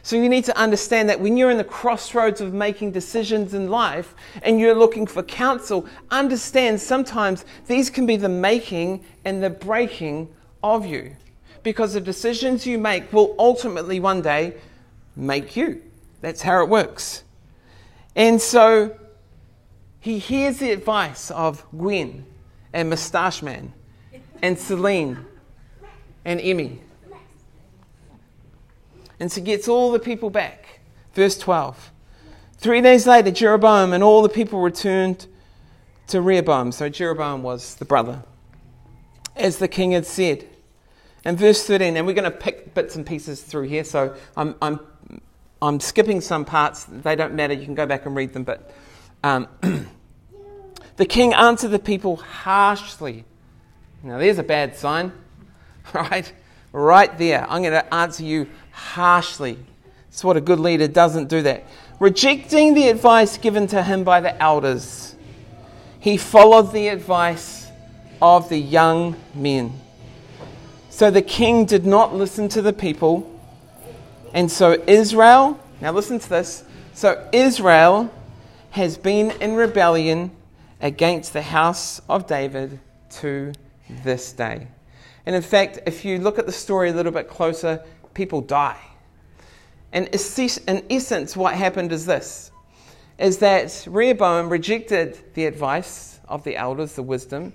So 0.02 0.16
you 0.16 0.28
need 0.28 0.46
to 0.46 0.58
understand 0.58 1.10
that 1.10 1.20
when 1.20 1.38
you're 1.38 1.52
in 1.52 1.58
the 1.58 1.64
crossroads 1.64 2.42
of 2.42 2.54
making 2.54 2.92
decisions 2.92 3.54
in 3.54 3.70
life 3.70 4.16
and 4.42 4.60
you're 4.60 4.74
looking 4.74 5.06
for 5.06 5.22
counsel, 5.22 5.86
understand 6.10 6.82
sometimes 6.82 7.46
these 7.68 7.90
can 7.90 8.06
be 8.06 8.16
the 8.16 8.30
making 8.30 9.04
and 9.24 9.44
the 9.44 9.50
breaking 9.50 10.34
of 10.64 10.86
you. 10.86 11.16
Because 11.62 11.94
the 11.94 12.02
decisions 12.02 12.66
you 12.66 12.78
make 12.78 13.12
will 13.14 13.36
ultimately 13.38 14.00
one 14.00 14.22
day 14.22 14.56
make 15.16 15.56
you. 15.56 15.84
That's 16.22 16.42
how 16.42 16.64
it 16.64 16.70
works. 16.70 17.24
And 18.16 18.42
so 18.42 18.98
he 20.00 20.18
hears 20.18 20.58
the 20.60 20.72
advice 20.72 21.30
of 21.32 21.66
Gwen 21.78 22.26
and 22.78 22.92
Moustache 22.92 23.42
Man 23.42 23.74
and 24.44 24.58
Celine 24.58 25.26
and 26.24 26.40
Emmy. 26.40 26.80
And 29.20 29.32
so 29.32 29.42
gets 29.42 29.68
all 29.68 29.92
the 29.92 29.98
people 29.98 30.30
back. 30.30 30.80
Verse 31.16 31.40
12. 31.40 31.92
Three 32.60 32.82
days 32.82 33.08
later, 33.08 33.32
Jeroboam 33.32 33.94
and 33.94 34.04
all 34.04 34.22
the 34.22 34.30
people 34.30 34.62
returned 34.62 35.26
to 36.10 36.22
Rehoboam. 36.22 36.72
So 36.72 36.88
Jeroboam 36.88 37.42
was 37.42 37.74
the 37.76 37.86
brother, 37.86 38.24
as 39.36 39.58
the 39.58 39.68
king 39.68 39.94
had 39.94 40.06
said. 40.06 40.48
And 41.26 41.36
verse 41.36 41.66
13, 41.66 41.98
and 41.98 42.06
we're 42.06 42.14
going 42.14 42.32
to 42.32 42.38
pick 42.38 42.76
bits 42.76 42.96
and 42.96 43.08
pieces 43.08 43.42
through 43.42 43.64
here, 43.64 43.84
so 43.84 44.16
I'm, 44.38 44.54
I'm, 44.62 44.80
I'm 45.64 45.80
skipping 45.80 46.22
some 46.22 46.46
parts. 46.46 46.84
They 46.84 47.16
don't 47.16 47.34
matter, 47.34 47.56
you 47.56 47.66
can 47.66 47.74
go 47.74 47.88
back 47.88 48.06
and 48.06 48.16
read 48.16 48.34
them, 48.34 48.44
but 48.44 48.72
um, 49.24 49.48
The 50.98 51.06
king 51.06 51.34
answered 51.34 51.70
the 51.70 51.80
people 51.80 52.18
harshly. 52.18 53.24
Now, 54.04 54.18
there's 54.18 54.40
a 54.40 54.44
bad 54.44 54.76
sign, 54.76 55.12
right? 55.94 56.32
Right 56.72 57.18
there. 57.18 57.50
I'm 57.50 57.62
going 57.62 57.74
to 57.74 57.94
answer 57.94 58.24
you 58.24 58.48
harshly. 58.72 59.58
It's 60.10 60.24
what 60.24 60.38
a 60.38 60.42
good 60.42 60.60
leader 60.60 60.88
doesn't 60.88 61.30
do 61.30 61.44
that. 61.44 61.66
Rejecting 62.00 62.74
the 62.74 62.90
advice 62.90 63.38
given 63.38 63.68
to 63.68 63.82
him 63.82 64.04
by 64.04 64.22
the 64.22 64.40
elders, 64.42 65.16
he 66.00 66.18
followed 66.18 66.72
the 66.72 66.90
advice 66.90 67.68
of 68.22 68.50
the 68.50 68.58
young 68.58 69.16
men. 69.34 69.74
So 70.90 71.12
the 71.12 71.22
king 71.22 71.66
did 71.66 71.86
not 71.86 72.16
listen 72.16 72.50
to 72.50 72.62
the 72.62 72.74
people, 72.74 73.34
And 74.34 74.52
so 74.52 74.84
Israel, 74.88 75.60
now 75.80 75.92
listen 75.92 76.20
to 76.20 76.30
this. 76.30 76.64
So 76.94 77.28
Israel 77.32 78.12
has 78.72 78.98
been 78.98 79.32
in 79.40 79.54
rebellion 79.54 80.32
against 80.82 81.34
the 81.34 81.42
house 81.42 82.02
of 82.10 82.28
David 82.28 82.80
to 83.10 83.54
this 84.04 84.32
day. 84.34 84.68
And 85.26 85.36
in 85.36 85.42
fact, 85.42 85.80
if 85.86 86.06
you 86.06 86.20
look 86.20 86.40
at 86.40 86.46
the 86.46 86.52
story 86.52 86.90
a 86.90 86.94
little 86.94 87.12
bit 87.12 87.28
closer, 87.28 87.84
people 88.14 88.42
die. 88.42 88.80
And 89.92 90.08
in 90.08 90.84
essence, 90.90 91.36
what 91.36 91.54
happened 91.54 91.92
is 91.92 92.06
this 92.06 92.52
is 93.18 93.40
that 93.40 93.88
Rehoboam 93.90 94.48
rejected 94.48 95.18
the 95.34 95.48
advice 95.48 96.20
of 96.28 96.44
the 96.44 96.56
elders, 96.56 96.94
the 96.94 97.02
wisdom. 97.02 97.52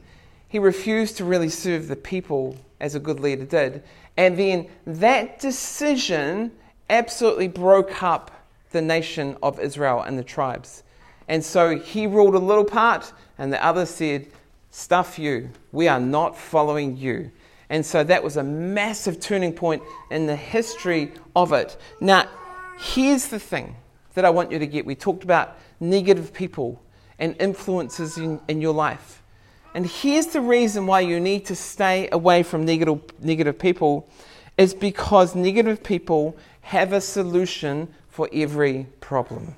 He 0.49 0.59
refused 0.59 1.17
to 1.19 1.25
really 1.25 1.49
serve 1.49 1.87
the 1.87 1.95
people 1.95 2.57
as 2.81 2.97
a 2.97 3.01
good 3.01 3.21
leader 3.21 3.45
did. 3.45 3.85
And 4.17 4.37
then 4.37 4.69
that 4.87 5.39
decision 5.39 6.51
absolutely 6.91 7.47
broke 7.47 8.03
up 8.03 8.31
the 8.73 8.83
nation 8.83 9.37
of 9.43 9.61
Israel 9.61 10.03
and 10.03 10.19
the 10.19 10.25
tribes. 10.25 10.83
And 11.29 11.45
so 11.45 11.79
he 11.79 12.07
ruled 12.07 12.35
a 12.35 12.39
little 12.39 12.65
part, 12.65 13.13
and 13.39 13.53
the 13.53 13.65
others 13.65 13.91
said, 13.91 14.29
Stuff 14.71 15.19
you. 15.19 15.51
We 15.71 15.87
are 15.87 16.01
not 16.01 16.37
following 16.37 16.97
you. 16.97 17.31
And 17.69 17.85
so 17.85 18.03
that 18.05 18.23
was 18.23 18.39
a 18.39 18.43
massive 18.43 19.21
turning 19.21 19.53
point 19.53 19.83
in 20.11 20.27
the 20.27 20.37
history 20.37 21.13
of 21.37 21.53
it. 21.53 21.77
Now, 22.01 22.29
here's 22.79 23.29
the 23.29 23.39
thing 23.39 23.77
that 24.15 24.25
I 24.25 24.31
want 24.31 24.51
you 24.51 24.59
to 24.59 24.67
get. 24.67 24.87
We 24.87 24.95
talked 24.95 25.25
about 25.25 25.59
negative 25.79 26.33
people 26.33 26.83
and 27.19 27.37
influences 27.41 28.17
in, 28.19 28.41
in 28.49 28.61
your 28.61 28.75
life. 28.75 29.23
And 29.75 29.87
here's 29.87 30.27
the 30.27 30.41
reason 30.41 30.87
why 30.87 31.01
you 31.01 31.21
need 31.21 31.47
to 31.47 31.57
stay 31.57 32.09
away 32.13 32.43
from 32.43 32.65
negative, 32.65 33.01
negative 33.21 33.59
people 33.59 34.09
is 34.59 34.75
because 34.75 35.35
negative 35.35 35.83
people 35.83 36.37
have 36.63 36.93
a 36.93 37.01
solution 37.01 37.89
for 38.09 38.29
every 38.33 38.87
problem. 39.01 39.57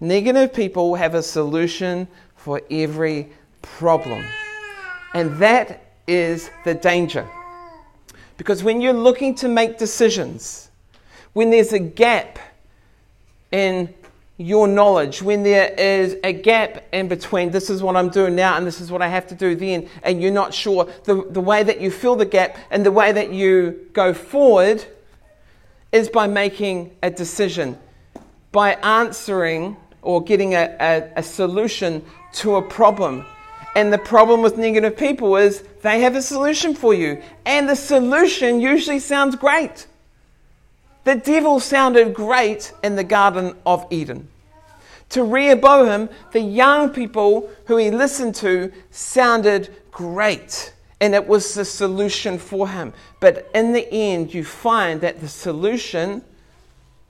Negative 0.00 0.52
people 0.52 0.94
have 0.94 1.14
a 1.14 1.22
solution 1.22 2.06
for 2.34 2.60
every 2.70 3.30
problem. 3.62 4.24
And 5.14 5.38
that 5.38 5.94
is 6.06 6.50
the 6.64 6.74
danger. 6.74 7.26
Because 8.36 8.62
when 8.62 8.80
you're 8.80 8.92
looking 8.92 9.34
to 9.36 9.48
make 9.48 9.78
decisions, 9.78 10.70
when 11.32 11.50
there's 11.50 11.72
a 11.72 11.78
gap 11.78 12.38
in 13.50 13.92
your 14.36 14.68
knowledge, 14.68 15.22
when 15.22 15.42
there 15.42 15.72
is 15.72 16.16
a 16.22 16.32
gap 16.32 16.84
in 16.92 17.08
between 17.08 17.50
this 17.50 17.70
is 17.70 17.82
what 17.82 17.96
I'm 17.96 18.10
doing 18.10 18.36
now 18.36 18.58
and 18.58 18.66
this 18.66 18.82
is 18.82 18.90
what 18.90 19.00
I 19.00 19.08
have 19.08 19.26
to 19.28 19.34
do 19.34 19.54
then, 19.54 19.88
and 20.02 20.20
you're 20.20 20.30
not 20.30 20.52
sure, 20.52 20.86
the, 21.04 21.24
the 21.30 21.40
way 21.40 21.62
that 21.62 21.80
you 21.80 21.90
fill 21.90 22.16
the 22.16 22.26
gap 22.26 22.58
and 22.70 22.84
the 22.84 22.92
way 22.92 23.12
that 23.12 23.32
you 23.32 23.88
go 23.94 24.12
forward 24.12 24.84
is 25.90 26.10
by 26.10 26.26
making 26.26 26.94
a 27.02 27.10
decision, 27.10 27.78
by 28.52 28.74
answering 28.74 29.78
or 30.06 30.22
getting 30.22 30.54
a, 30.54 30.76
a, 30.80 31.10
a 31.16 31.22
solution 31.22 32.02
to 32.32 32.56
a 32.56 32.62
problem. 32.62 33.26
And 33.74 33.92
the 33.92 33.98
problem 33.98 34.40
with 34.40 34.56
negative 34.56 34.96
people 34.96 35.36
is 35.36 35.64
they 35.82 36.00
have 36.00 36.14
a 36.14 36.22
solution 36.22 36.74
for 36.74 36.94
you. 36.94 37.20
And 37.44 37.68
the 37.68 37.76
solution 37.76 38.60
usually 38.60 39.00
sounds 39.00 39.34
great. 39.34 39.86
The 41.04 41.16
devil 41.16 41.60
sounded 41.60 42.14
great 42.14 42.72
in 42.82 42.96
the 42.96 43.04
Garden 43.04 43.54
of 43.66 43.84
Eden. 43.90 44.28
To 45.10 45.24
Rehoboam, 45.24 46.08
the 46.32 46.40
young 46.40 46.90
people 46.90 47.50
who 47.66 47.76
he 47.76 47.90
listened 47.90 48.34
to 48.36 48.72
sounded 48.90 49.74
great, 49.90 50.72
and 51.00 51.14
it 51.14 51.26
was 51.26 51.54
the 51.54 51.64
solution 51.64 52.38
for 52.38 52.68
him. 52.68 52.92
But 53.20 53.48
in 53.54 53.72
the 53.72 53.88
end, 53.92 54.34
you 54.34 54.44
find 54.44 55.00
that 55.02 55.20
the 55.20 55.28
solution 55.28 56.22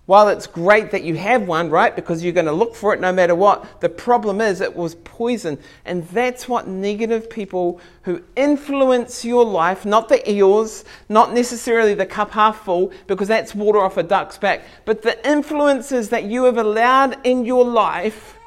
while 0.07 0.29
it's 0.29 0.47
great 0.47 0.93
that 0.93 1.03
you 1.03 1.17
have 1.17 1.49
one, 1.49 1.69
right, 1.69 1.95
because 1.95 2.23
you're 2.23 2.33
going 2.33 2.47
to 2.47 2.53
look 2.53 2.77
for 2.77 2.95
it 2.95 3.01
no 3.01 3.13
matter 3.13 3.35
what, 3.35 3.81
the 3.81 3.89
problem 3.89 4.41
is 4.41 4.61
it 4.61 4.75
was 4.75 4.95
poison. 4.95 5.59
And 5.85 6.07
that's 6.09 6.49
what 6.49 6.69
negative 6.69 7.29
people 7.29 7.81
who 8.03 8.23
influence 8.37 9.25
your 9.25 9.45
life, 9.45 9.85
not 9.85 10.09
the 10.09 10.19
Eeyores, 10.19 10.85
not 11.09 11.33
necessarily 11.33 11.95
the 11.95 12.07
cup 12.07 12.31
half 12.31 12.65
full, 12.65 12.93
because 13.09 13.27
that's 13.27 13.53
water 13.53 13.81
off 13.81 13.97
a 13.97 14.05
duck's 14.05 14.39
back, 14.39 14.63
but 14.85 15.03
the 15.03 15.29
influences 15.29 16.09
that 16.11 16.23
you 16.25 16.45
have 16.45 16.57
allowed 16.57 17.19
in 17.27 17.45
your 17.45 17.65
life, 17.65 18.39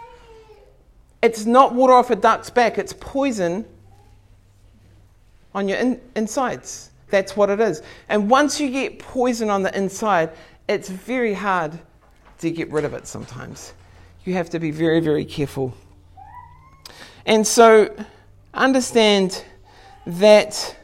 it's 1.21 1.45
not 1.45 1.75
water 1.75 1.91
off 1.91 2.09
a 2.09 2.15
duck's 2.15 2.49
back, 2.49 2.77
it's 2.77 2.93
poison 2.93 3.65
on 5.53 5.67
your 5.67 5.77
in- 5.77 6.01
insides. 6.15 6.91
That's 7.09 7.35
what 7.35 7.49
it 7.49 7.59
is. 7.59 7.81
And 8.07 8.29
once 8.29 8.61
you 8.61 8.69
get 8.69 8.99
poison 8.99 9.49
on 9.49 9.63
the 9.63 9.75
inside, 9.75 10.29
it's 10.69 10.87
very 10.87 11.33
hard 11.33 11.79
to 12.37 12.51
get 12.51 12.71
rid 12.71 12.85
of 12.85 12.93
it 12.93 13.07
sometimes. 13.07 13.73
You 14.23 14.35
have 14.35 14.51
to 14.51 14.59
be 14.59 14.69
very, 14.69 14.99
very 14.99 15.25
careful. 15.25 15.73
And 17.25 17.45
so, 17.45 17.93
understand 18.53 19.43
that 20.05 20.77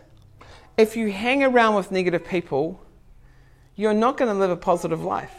if 0.76 0.98
you 0.98 1.12
hang 1.12 1.44
around 1.44 1.76
with 1.76 1.92
negative 1.92 2.26
people, 2.26 2.82
you're 3.76 3.94
not 3.94 4.18
going 4.18 4.32
to 4.32 4.38
live 4.38 4.50
a 4.50 4.58
positive 4.58 5.04
life. 5.04 5.34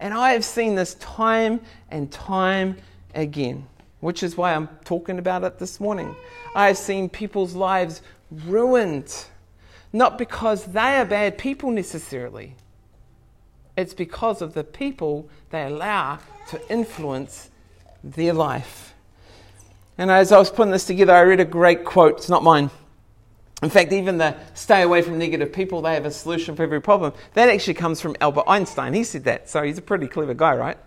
And 0.00 0.14
I 0.14 0.32
have 0.32 0.44
seen 0.44 0.74
this 0.74 0.94
time 0.94 1.60
and 1.90 2.10
time 2.10 2.78
again, 3.14 3.66
which 4.00 4.22
is 4.22 4.34
why 4.34 4.54
I'm 4.54 4.68
talking 4.84 5.18
about 5.18 5.44
it 5.44 5.58
this 5.58 5.78
morning. 5.78 6.16
I 6.54 6.68
have 6.68 6.78
seen 6.78 7.10
people's 7.10 7.54
lives 7.54 8.00
ruined, 8.30 9.26
not 9.92 10.16
because 10.16 10.64
they 10.64 10.96
are 10.96 11.04
bad 11.04 11.36
people 11.36 11.70
necessarily, 11.70 12.56
it's 13.76 13.94
because 13.94 14.42
of 14.42 14.54
the 14.54 14.64
people 14.64 15.28
they 15.50 15.64
allow 15.64 16.18
to 16.48 16.70
influence 16.70 17.50
their 18.04 18.32
life. 18.32 18.94
And 19.98 20.10
as 20.10 20.32
I 20.32 20.38
was 20.38 20.50
putting 20.50 20.72
this 20.72 20.86
together, 20.86 21.12
I 21.12 21.20
read 21.20 21.40
a 21.40 21.44
great 21.44 21.84
quote. 21.84 22.18
It's 22.18 22.28
not 22.28 22.42
mine. 22.42 22.70
In 23.62 23.70
fact, 23.70 23.92
even 23.92 24.18
the 24.18 24.34
stay 24.54 24.82
away 24.82 25.02
from 25.02 25.18
negative 25.18 25.52
people, 25.52 25.82
they 25.82 25.94
have 25.94 26.04
a 26.04 26.10
solution 26.10 26.56
for 26.56 26.64
every 26.64 26.80
problem. 26.80 27.12
That 27.34 27.48
actually 27.48 27.74
comes 27.74 28.00
from 28.00 28.16
Albert 28.20 28.44
Einstein. 28.48 28.92
He 28.92 29.04
said 29.04 29.24
that. 29.24 29.48
So 29.48 29.62
he's 29.62 29.78
a 29.78 29.82
pretty 29.82 30.08
clever 30.08 30.34
guy, 30.34 30.56
right? 30.56 30.78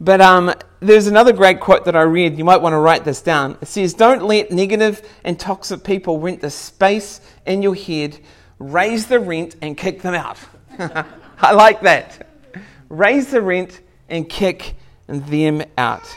But 0.00 0.20
um, 0.20 0.52
there's 0.80 1.06
another 1.06 1.32
great 1.32 1.60
quote 1.60 1.84
that 1.86 1.96
I 1.96 2.02
read. 2.02 2.38
You 2.38 2.44
might 2.44 2.60
want 2.60 2.72
to 2.74 2.78
write 2.78 3.04
this 3.04 3.20
down. 3.20 3.58
It 3.60 3.66
says, 3.66 3.94
Don't 3.94 4.22
let 4.22 4.52
negative 4.52 5.02
and 5.24 5.38
toxic 5.38 5.82
people 5.82 6.20
rent 6.20 6.40
the 6.40 6.50
space 6.50 7.20
in 7.46 7.62
your 7.62 7.74
head, 7.74 8.18
raise 8.58 9.06
the 9.06 9.18
rent, 9.18 9.56
and 9.60 9.76
kick 9.76 10.02
them 10.02 10.14
out. 10.14 10.38
I 11.44 11.52
like 11.52 11.82
that. 11.82 12.26
Raise 12.88 13.30
the 13.30 13.42
rent 13.42 13.80
and 14.08 14.28
kick 14.28 14.74
them 15.06 15.62
out. 15.76 16.16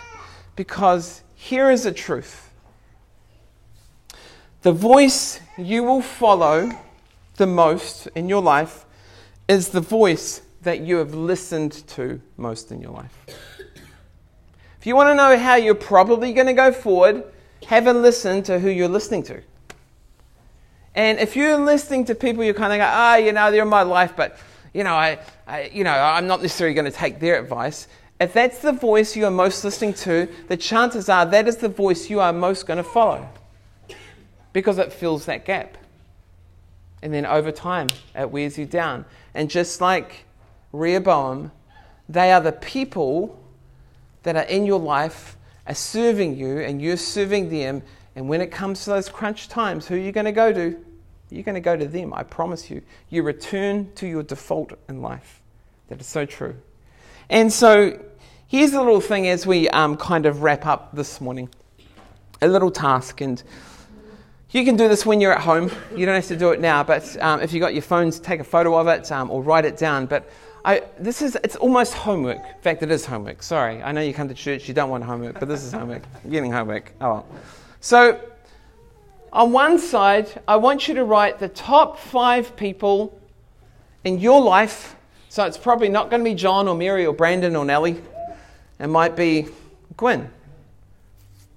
Because 0.56 1.24
here 1.36 1.70
is 1.70 1.84
the 1.84 1.92
truth 1.92 2.48
the 4.64 4.72
voice 4.74 5.40
you 5.58 5.84
will 5.84 6.02
follow 6.02 6.70
the 7.38 7.46
most 7.46 8.08
in 8.16 8.28
your 8.28 8.42
life 8.42 8.86
is 9.48 9.70
the 9.70 9.80
voice 9.80 10.42
that 10.64 10.82
you 10.82 10.98
have 10.98 11.14
listened 11.14 11.72
to 11.88 12.20
most 12.36 12.72
in 12.72 12.82
your 12.82 12.92
life. 12.92 13.16
If 14.78 14.86
you 14.86 14.96
want 14.96 15.10
to 15.10 15.16
know 15.16 15.38
how 15.38 15.56
you're 15.56 15.76
probably 15.76 16.34
going 16.34 16.48
to 16.48 16.54
go 16.54 16.74
forward, 16.74 17.24
have 17.68 17.88
a 17.88 17.94
listen 17.94 18.44
to 18.44 18.60
who 18.60 18.70
you're 18.70 18.90
listening 18.90 19.24
to. 19.24 19.42
And 20.96 21.20
if 21.20 21.36
you're 21.36 21.58
listening 21.58 22.04
to 22.06 22.16
people, 22.16 22.44
you're 22.44 22.54
kind 22.54 22.74
of 22.74 22.80
go, 22.80 22.86
ah, 22.86 23.14
oh, 23.14 23.18
you 23.18 23.32
know, 23.32 23.52
they're 23.52 23.64
in 23.64 23.70
my 23.70 23.84
life, 23.84 24.16
but 24.18 24.38
you 24.78 24.84
know, 24.84 24.94
I, 24.94 25.18
I, 25.48 25.72
you 25.74 25.84
know, 25.84 25.92
I'm 25.92 26.28
not 26.28 26.44
necessarily 26.44 26.76
going 26.76 26.86
to 26.86 26.92
take 26.92 27.20
their 27.20 27.42
advice. 27.42 27.88
If 28.22 28.34
that's 28.34 28.60
the 28.60 28.72
voice 28.72 29.16
you 29.16 29.26
are 29.26 29.32
most 29.32 29.64
listening 29.64 29.96
to, 29.96 30.30
the 30.50 30.56
chances 30.56 31.10
are 31.10 31.26
that 31.26 31.48
is 31.48 31.58
the 31.58 31.68
voice 31.68 32.12
you 32.12 32.20
are 32.20 32.32
most 32.32 32.68
going 32.68 32.78
to 32.78 32.84
follow 32.84 33.28
because 34.54 34.78
it 34.78 34.94
fills 34.94 35.26
that 35.26 35.46
gap. 35.46 35.80
And 37.02 37.12
then 37.12 37.26
over 37.26 37.52
time, 37.52 37.88
it 38.16 38.30
wears 38.30 38.56
you 38.60 38.68
down. 38.68 39.06
And 39.34 39.50
just 39.50 39.82
like 39.82 40.26
Rehoboam, 40.72 41.52
they 42.08 42.32
are 42.32 42.42
the 42.42 42.52
people 42.52 43.44
that 44.22 44.36
are 44.36 44.44
in 44.44 44.68
your 44.68 44.80
life, 44.80 45.38
are 45.66 45.74
serving 45.74 46.38
you, 46.38 46.60
and 46.60 46.80
you're 46.80 46.98
serving 46.98 47.50
them. 47.50 47.82
And 48.16 48.30
when 48.30 48.42
it 48.42 48.52
comes 48.52 48.84
to 48.84 48.92
those 48.92 49.10
crunch 49.10 49.50
times, 49.50 49.88
who 49.88 49.96
are 49.96 50.00
you 50.00 50.12
going 50.12 50.26
to 50.26 50.32
go 50.32 50.54
to? 50.54 50.86
You're 51.30 51.44
going 51.44 51.56
to 51.56 51.62
go 51.62 51.76
to 51.76 51.88
them, 51.88 52.14
I 52.14 52.24
promise 52.24 52.70
you. 52.70 52.82
You 53.10 53.24
return 53.24 53.92
to 53.96 54.08
your 54.08 54.24
default 54.24 54.74
in 54.88 55.02
life. 55.02 55.42
That 55.90 56.00
is 56.00 56.08
so 56.08 56.26
true. 56.26 56.56
And 57.30 57.52
so 57.52 58.02
here's 58.48 58.74
a 58.74 58.80
little 58.80 59.02
thing 59.02 59.28
as 59.28 59.46
we 59.46 59.70
um, 59.70 59.98
kind 59.98 60.26
of 60.26 60.42
wrap 60.42 60.66
up 60.66 60.96
this 60.96 61.20
morning 61.20 61.50
a 62.42 62.48
little 62.48 62.72
task. 62.72 63.20
And 63.22 63.42
you 64.52 64.64
can 64.64 64.78
do 64.78 64.88
this 64.88 65.06
when 65.06 65.20
you're 65.20 65.34
at 65.34 65.42
home. 65.42 65.70
You 65.96 66.06
don't 66.06 66.16
have 66.16 66.28
to 66.28 66.38
do 66.38 66.52
it 66.52 66.62
now, 66.62 66.84
but 66.84 67.22
um, 67.22 67.42
if 67.42 67.52
you've 67.52 67.62
got 67.62 67.74
your 67.74 67.84
phones, 67.84 68.20
take 68.20 68.40
a 68.40 68.46
photo 68.46 68.78
of 68.78 68.88
it 68.88 69.12
um, 69.12 69.30
or 69.30 69.44
write 69.44 69.66
it 69.66 69.78
down. 69.78 70.06
But 70.06 70.30
I, 70.64 70.84
this 70.98 71.22
is, 71.22 71.38
it's 71.44 71.58
almost 71.58 71.94
homework. 71.94 72.40
In 72.40 72.62
fact, 72.62 72.84
it 72.84 72.92
is 72.92 73.06
homework. 73.06 73.44
Sorry. 73.44 73.84
I 73.84 73.92
know 73.92 74.02
you 74.02 74.14
come 74.14 74.30
to 74.30 74.34
church, 74.34 74.68
you 74.68 74.74
don't 74.74 74.90
want 74.90 75.04
homework, 75.04 75.40
but 75.40 75.50
this 75.50 75.64
is 75.64 75.74
homework. 75.74 76.04
You're 76.24 76.32
getting 76.32 76.52
homework. 76.52 76.94
Oh 77.02 77.10
well. 77.10 77.28
So 77.82 78.20
on 79.34 79.52
one 79.52 79.78
side, 79.80 80.42
I 80.48 80.56
want 80.56 80.88
you 80.88 80.96
to 80.96 81.04
write 81.04 81.40
the 81.40 81.50
top 81.50 82.00
five 82.00 82.56
people 82.56 83.20
in 84.04 84.20
your 84.20 84.42
life. 84.42 84.96
So 85.30 85.46
it's 85.46 85.58
probably 85.58 85.90
not 85.90 86.10
going 86.10 86.24
to 86.24 86.30
be 86.30 86.36
John 86.36 86.68
or 86.68 86.76
Mary 86.76 87.06
or 87.06 87.14
Brandon 87.14 87.56
or 87.56 87.66
Nellie. 87.66 88.02
It 88.80 88.88
might 88.88 89.16
be 89.16 89.48
Gwen 89.98 90.32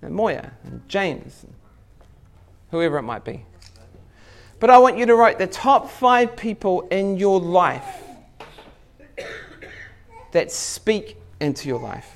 and 0.03 0.15
Moya 0.15 0.53
and 0.65 0.87
James, 0.89 1.47
whoever 2.71 2.99
it 2.99 3.03
might 3.03 3.25
be. 3.25 3.45
But 4.59 4.69
I 4.69 4.79
want 4.79 4.99
you 4.99 5.07
to 5.07 5.15
write 5.15 5.39
the 5.39 5.47
top 5.47 5.89
five 5.89 6.37
people 6.37 6.83
in 6.91 7.17
your 7.17 7.41
life 7.41 8.03
that 10.33 10.51
speak 10.53 11.17
into 11.41 11.69
your 11.69 11.81
life. 11.81 12.11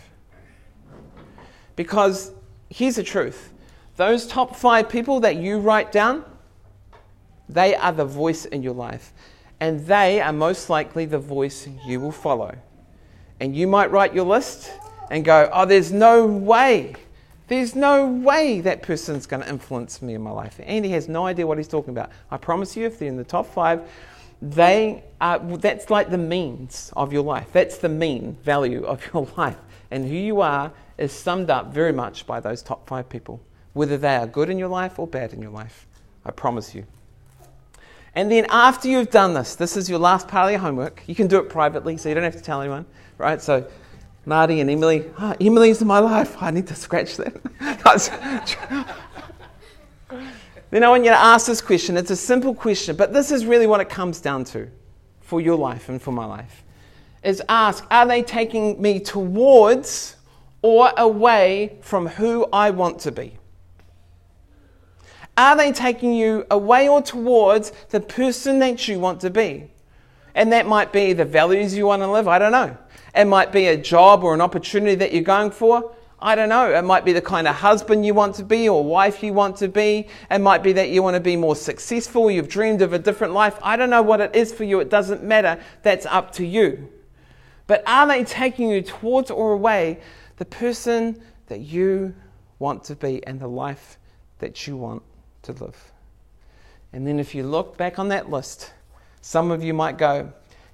Because 1.76 2.32
here's 2.68 2.96
the 2.96 3.02
truth 3.02 3.53
those 3.96 4.26
top 4.26 4.56
five 4.56 4.88
people 4.88 5.20
that 5.20 5.36
you 5.36 5.58
write 5.58 5.92
down, 5.92 6.24
they 7.48 7.74
are 7.74 7.92
the 7.92 8.04
voice 8.04 8.44
in 8.44 8.62
your 8.62 8.74
life. 8.74 9.12
And 9.60 9.86
they 9.86 10.20
are 10.20 10.32
most 10.32 10.68
likely 10.68 11.06
the 11.06 11.18
voice 11.18 11.68
you 11.86 12.00
will 12.00 12.12
follow. 12.12 12.56
And 13.40 13.54
you 13.54 13.66
might 13.66 13.90
write 13.90 14.14
your 14.14 14.24
list 14.24 14.72
and 15.10 15.24
go, 15.24 15.48
oh, 15.52 15.64
there's 15.64 15.92
no 15.92 16.26
way. 16.26 16.94
There's 17.46 17.74
no 17.74 18.06
way 18.06 18.60
that 18.62 18.82
person's 18.82 19.26
going 19.26 19.42
to 19.42 19.48
influence 19.48 20.00
me 20.00 20.14
in 20.14 20.22
my 20.22 20.30
life. 20.30 20.58
And 20.64 20.84
he 20.84 20.92
has 20.92 21.08
no 21.08 21.26
idea 21.26 21.46
what 21.46 21.58
he's 21.58 21.68
talking 21.68 21.90
about. 21.90 22.10
I 22.30 22.36
promise 22.36 22.76
you, 22.76 22.86
if 22.86 22.98
they're 22.98 23.08
in 23.08 23.16
the 23.16 23.24
top 23.24 23.46
five, 23.46 23.88
they 24.40 25.04
are, 25.20 25.38
that's 25.38 25.90
like 25.90 26.10
the 26.10 26.18
means 26.18 26.92
of 26.96 27.12
your 27.12 27.22
life. 27.22 27.48
That's 27.52 27.78
the 27.78 27.88
mean 27.88 28.36
value 28.42 28.84
of 28.84 29.02
your 29.12 29.28
life. 29.36 29.58
And 29.90 30.04
who 30.04 30.14
you 30.14 30.40
are 30.40 30.72
is 30.98 31.12
summed 31.12 31.50
up 31.50 31.72
very 31.72 31.92
much 31.92 32.26
by 32.26 32.40
those 32.40 32.62
top 32.62 32.88
five 32.88 33.08
people, 33.08 33.40
whether 33.74 33.98
they 33.98 34.16
are 34.16 34.26
good 34.26 34.48
in 34.48 34.58
your 34.58 34.68
life 34.68 34.98
or 34.98 35.06
bad 35.06 35.32
in 35.32 35.42
your 35.42 35.50
life. 35.50 35.86
I 36.24 36.30
promise 36.30 36.74
you. 36.74 36.86
And 38.14 38.30
then 38.30 38.46
after 38.48 38.88
you've 38.88 39.10
done 39.10 39.34
this, 39.34 39.56
this 39.56 39.76
is 39.76 39.90
your 39.90 39.98
last 39.98 40.28
part 40.28 40.46
of 40.46 40.52
your 40.52 40.60
homework. 40.60 41.02
You 41.06 41.14
can 41.14 41.26
do 41.26 41.38
it 41.38 41.50
privately, 41.50 41.96
so 41.96 42.08
you 42.08 42.14
don't 42.14 42.24
have 42.24 42.36
to 42.36 42.42
tell 42.42 42.60
anyone, 42.60 42.86
right? 43.18 43.42
So, 43.42 43.68
Marty 44.24 44.60
and 44.60 44.70
Emily, 44.70 45.04
ah, 45.18 45.34
oh, 45.34 45.44
Emily's 45.44 45.82
in 45.82 45.88
my 45.88 45.98
life. 45.98 46.40
I 46.40 46.50
need 46.50 46.66
to 46.68 46.74
scratch 46.74 47.16
that. 47.16 47.34
then 50.70 50.84
I 50.84 50.88
want 50.88 51.04
you 51.04 51.10
to 51.10 51.16
ask 51.16 51.46
this 51.46 51.60
question. 51.60 51.96
It's 51.96 52.12
a 52.12 52.16
simple 52.16 52.54
question, 52.54 52.96
but 52.96 53.12
this 53.12 53.32
is 53.32 53.44
really 53.44 53.66
what 53.66 53.80
it 53.80 53.88
comes 53.88 54.20
down 54.20 54.44
to 54.44 54.70
for 55.20 55.40
your 55.40 55.56
life 55.56 55.88
and 55.88 56.00
for 56.00 56.12
my 56.12 56.24
life. 56.24 56.62
Is 57.24 57.42
ask, 57.48 57.84
are 57.90 58.06
they 58.06 58.22
taking 58.22 58.80
me 58.80 59.00
towards 59.00 60.16
or 60.62 60.92
away 60.96 61.78
from 61.80 62.06
who 62.06 62.46
I 62.52 62.70
want 62.70 63.00
to 63.00 63.12
be? 63.12 63.38
Are 65.36 65.56
they 65.56 65.72
taking 65.72 66.12
you 66.12 66.46
away 66.50 66.88
or 66.88 67.02
towards 67.02 67.72
the 67.90 68.00
person 68.00 68.60
that 68.60 68.86
you 68.86 69.00
want 69.00 69.20
to 69.22 69.30
be? 69.30 69.70
And 70.34 70.52
that 70.52 70.66
might 70.66 70.92
be 70.92 71.12
the 71.12 71.24
values 71.24 71.76
you 71.76 71.86
want 71.86 72.02
to 72.02 72.10
live, 72.10 72.28
I 72.28 72.38
don't 72.38 72.52
know. 72.52 72.76
It 73.14 73.26
might 73.26 73.52
be 73.52 73.66
a 73.66 73.76
job 73.76 74.24
or 74.24 74.34
an 74.34 74.40
opportunity 74.40 74.96
that 74.96 75.12
you're 75.12 75.22
going 75.22 75.50
for. 75.50 75.94
I 76.20 76.34
don't 76.34 76.48
know. 76.48 76.72
It 76.72 76.82
might 76.82 77.04
be 77.04 77.12
the 77.12 77.20
kind 77.20 77.46
of 77.46 77.54
husband 77.54 78.06
you 78.06 78.14
want 78.14 78.34
to 78.36 78.44
be 78.44 78.68
or 78.68 78.82
wife 78.82 79.22
you 79.22 79.32
want 79.32 79.56
to 79.58 79.68
be. 79.68 80.08
It 80.30 80.38
might 80.38 80.62
be 80.62 80.72
that 80.72 80.88
you 80.88 81.02
want 81.02 81.14
to 81.14 81.20
be 81.20 81.36
more 81.36 81.54
successful. 81.54 82.30
You've 82.30 82.48
dreamed 82.48 82.82
of 82.82 82.92
a 82.92 82.98
different 82.98 83.34
life. 83.34 83.58
I 83.62 83.76
don't 83.76 83.90
know 83.90 84.02
what 84.02 84.20
it 84.20 84.34
is 84.34 84.52
for 84.52 84.64
you. 84.64 84.80
It 84.80 84.88
doesn't 84.88 85.22
matter. 85.22 85.60
That's 85.82 86.06
up 86.06 86.32
to 86.32 86.46
you. 86.46 86.88
But 87.66 87.82
are 87.86 88.06
they 88.06 88.24
taking 88.24 88.70
you 88.70 88.82
towards 88.82 89.30
or 89.30 89.52
away 89.52 90.00
the 90.36 90.44
person 90.44 91.20
that 91.46 91.60
you 91.60 92.14
want 92.58 92.84
to 92.84 92.96
be 92.96 93.24
and 93.26 93.38
the 93.38 93.48
life 93.48 93.98
that 94.38 94.66
you 94.66 94.76
want 94.76 95.02
to 95.44 95.52
live. 95.52 95.92
And 96.92 97.06
then 97.06 97.18
if 97.18 97.34
you 97.34 97.44
look 97.44 97.76
back 97.76 97.98
on 97.98 98.08
that 98.08 98.30
list, 98.30 98.72
some 99.20 99.50
of 99.50 99.62
you 99.62 99.74
might 99.74 99.98
go, 99.98 100.32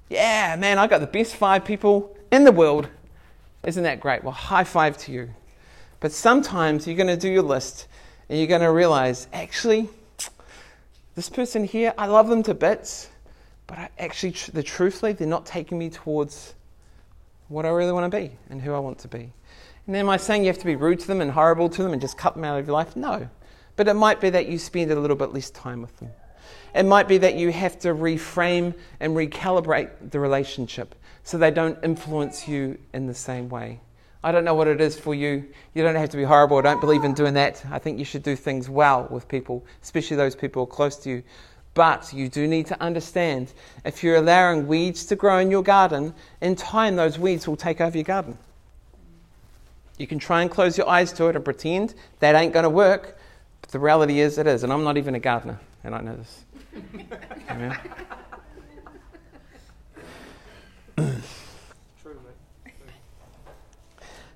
Yeah, 0.09 0.55
man, 0.57 0.77
I 0.77 0.87
got 0.87 0.99
the 0.99 1.07
best 1.07 1.35
five 1.35 1.65
people 1.65 2.15
in 2.31 2.43
the 2.43 2.51
world. 2.51 2.87
Isn't 3.63 3.83
that 3.83 3.99
great? 3.99 4.23
Well, 4.23 4.33
high 4.33 4.63
five 4.63 4.97
to 4.99 5.11
you. 5.11 5.29
But 5.99 6.11
sometimes 6.11 6.87
you're 6.87 6.97
going 6.97 7.07
to 7.07 7.17
do 7.17 7.29
your 7.29 7.43
list 7.43 7.87
and 8.27 8.37
you're 8.37 8.47
going 8.47 8.61
to 8.61 8.71
realize, 8.71 9.27
actually, 9.33 9.87
this 11.15 11.29
person 11.29 11.63
here, 11.63 11.93
I 11.97 12.07
love 12.07 12.27
them 12.27 12.43
to 12.43 12.53
bits, 12.53 13.09
but 13.67 13.77
I 13.77 13.89
actually, 13.99 14.31
the 14.53 14.63
truthfully, 14.63 15.13
they're 15.13 15.27
not 15.27 15.45
taking 15.45 15.77
me 15.77 15.89
towards 15.89 16.55
what 17.49 17.65
I 17.65 17.69
really 17.69 17.91
want 17.91 18.11
to 18.11 18.17
be 18.17 18.31
and 18.49 18.61
who 18.61 18.73
I 18.73 18.79
want 18.79 18.99
to 18.99 19.07
be. 19.07 19.31
And 19.85 19.95
am 19.95 20.09
I 20.09 20.17
saying 20.17 20.43
you 20.43 20.47
have 20.47 20.59
to 20.59 20.65
be 20.65 20.75
rude 20.75 20.99
to 21.01 21.07
them 21.07 21.21
and 21.21 21.31
horrible 21.31 21.69
to 21.69 21.83
them 21.83 21.91
and 21.91 22.01
just 22.01 22.17
cut 22.17 22.35
them 22.35 22.43
out 22.43 22.59
of 22.59 22.67
your 22.67 22.73
life? 22.73 22.95
No. 22.95 23.29
But 23.75 23.87
it 23.87 23.93
might 23.93 24.21
be 24.21 24.29
that 24.29 24.47
you 24.47 24.57
spend 24.57 24.91
a 24.91 24.99
little 24.99 25.15
bit 25.15 25.33
less 25.33 25.49
time 25.49 25.81
with 25.81 25.97
them. 25.97 26.09
It 26.73 26.83
might 26.83 27.07
be 27.07 27.17
that 27.19 27.35
you 27.35 27.51
have 27.51 27.79
to 27.79 27.89
reframe 27.89 28.73
and 28.99 29.15
recalibrate 29.15 30.11
the 30.11 30.19
relationship 30.19 30.95
so 31.23 31.37
they 31.37 31.51
don't 31.51 31.77
influence 31.83 32.47
you 32.47 32.77
in 32.93 33.07
the 33.07 33.13
same 33.13 33.49
way. 33.49 33.79
I 34.23 34.31
don't 34.31 34.45
know 34.45 34.53
what 34.53 34.67
it 34.67 34.79
is 34.79 34.99
for 34.99 35.15
you. 35.15 35.45
You 35.73 35.83
don't 35.83 35.95
have 35.95 36.09
to 36.11 36.17
be 36.17 36.23
horrible. 36.23 36.57
I 36.57 36.61
don't 36.61 36.79
believe 36.79 37.03
in 37.03 37.13
doing 37.13 37.33
that. 37.33 37.63
I 37.71 37.79
think 37.79 37.97
you 37.97 38.05
should 38.05 38.23
do 38.23 38.35
things 38.35 38.69
well 38.69 39.07
with 39.09 39.27
people, 39.27 39.65
especially 39.81 40.17
those 40.17 40.35
people 40.35 40.65
close 40.65 40.95
to 40.97 41.09
you. 41.09 41.23
But 41.73 42.13
you 42.13 42.29
do 42.29 42.47
need 42.47 42.67
to 42.67 42.81
understand 42.81 43.53
if 43.83 44.03
you're 44.03 44.17
allowing 44.17 44.67
weeds 44.67 45.05
to 45.05 45.15
grow 45.15 45.39
in 45.39 45.49
your 45.49 45.63
garden, 45.63 46.13
in 46.41 46.55
time 46.55 46.95
those 46.95 47.17
weeds 47.17 47.47
will 47.47 47.55
take 47.55 47.81
over 47.81 47.97
your 47.97 48.03
garden. 48.03 48.37
You 49.97 50.05
can 50.05 50.19
try 50.19 50.41
and 50.41 50.51
close 50.51 50.77
your 50.77 50.89
eyes 50.89 51.13
to 51.13 51.27
it 51.27 51.35
and 51.35 51.45
pretend 51.45 51.95
that 52.19 52.35
ain't 52.35 52.53
going 52.53 52.63
to 52.63 52.69
work, 52.69 53.17
but 53.61 53.71
the 53.71 53.79
reality 53.79 54.19
is 54.19 54.37
it 54.37 54.47
is. 54.47 54.63
And 54.63 54.73
I'm 54.73 54.83
not 54.83 54.97
even 54.97 55.15
a 55.15 55.19
gardener, 55.19 55.59
and 55.83 55.95
I 55.95 56.01
know 56.01 56.15
this. 56.15 56.45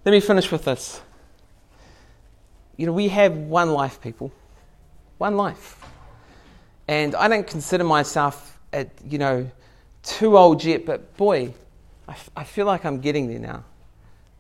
Let 0.06 0.12
me 0.12 0.20
finish 0.20 0.52
with 0.52 0.66
this. 0.66 1.02
You 2.78 2.86
know, 2.86 2.94
we 2.94 3.08
have 3.08 3.36
one 3.36 3.72
life, 3.72 4.00
people. 4.02 4.32
One 5.18 5.36
life. 5.36 5.84
And 6.88 7.16
I 7.16 7.28
don't 7.28 7.48
consider 7.48 7.84
myself, 7.84 8.60
at, 8.72 8.90
you 9.10 9.18
know, 9.18 9.50
too 10.04 10.38
old 10.38 10.64
yet, 10.64 10.86
but 10.86 11.18
boy, 11.18 11.54
I, 12.08 12.12
f- 12.12 12.30
I 12.36 12.44
feel 12.44 12.68
like 12.68 12.86
I'm 12.86 13.00
getting 13.00 13.28
there 13.28 13.40
now. 13.40 13.64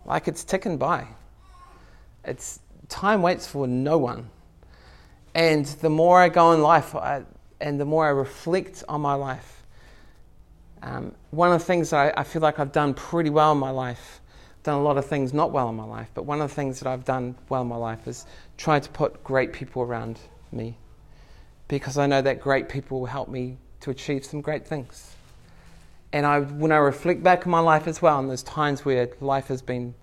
Like 0.06 0.28
it's 0.28 0.43
ticking 0.43 0.78
by. 0.78 1.08
It's 2.24 2.60
time 2.88 3.24
waits 3.24 3.48
for 3.48 3.67
no 3.67 3.98
one. 3.98 4.30
And 5.36 5.65
the 5.65 5.89
more 5.89 6.21
I 6.21 6.30
go 6.30 6.54
in 6.54 6.62
life, 6.62 6.95
I, 6.95 7.24
and 7.60 7.78
the 7.78 7.84
more 7.84 8.08
I 8.08 8.10
reflect 8.10 8.86
on 8.88 9.02
my 9.02 9.15
life, 9.15 9.63
um, 10.82 11.13
one 11.32 11.52
of 11.52 11.60
the 11.60 11.65
things 11.65 11.89
that 11.89 12.17
I, 12.17 12.21
I, 12.21 12.24
feel 12.24 12.41
like 12.41 12.58
I've 12.58 12.71
done 12.71 12.93
pretty 12.93 13.30
well 13.30 13.52
in 13.52 13.58
my 13.58 13.69
life, 13.69 14.21
done 14.63 14.80
a 14.80 14.82
lot 14.82 14.98
of 14.98 15.06
things 15.06 15.34
not 15.34 15.52
well 15.52 15.67
in 15.67 15.76
my 15.76 15.84
life, 15.84 16.10
but 16.13 16.24
one 16.24 16.39
of 16.39 16.50
the 16.50 16.56
things 16.56 16.80
that 16.80 16.88
I've 16.88 17.04
done 17.04 17.36
well 17.50 17.63
in 17.63 17.67
my 17.67 17.76
life 17.76 18.08
is 18.08 18.26
try 18.56 18.80
to 18.80 18.89
put 18.89 19.26
great 19.26 19.52
people 19.52 19.82
around 19.82 20.19
me, 20.54 20.78
because 21.67 21.98
I 21.98 22.08
know 22.08 22.21
that 22.21 22.39
great 22.39 22.69
people 22.69 23.02
will 23.02 23.08
help 23.08 23.28
me 23.28 23.58
to 23.82 23.91
achieve 23.91 24.24
some 24.24 24.39
great 24.39 24.65
things. 24.65 25.15
And 26.13 26.26
I, 26.26 26.39
when 26.39 26.71
I 26.71 26.78
reflect 26.78 27.24
back 27.24 27.45
on 27.45 27.52
my 27.52 27.60
life 27.60 27.88
as 27.88 28.02
well, 28.02 28.19
and 28.19 28.30
there's 28.30 28.43
times 28.43 28.86
where 28.86 29.10
life 29.19 29.48
has 29.48 29.62
been 29.62 29.95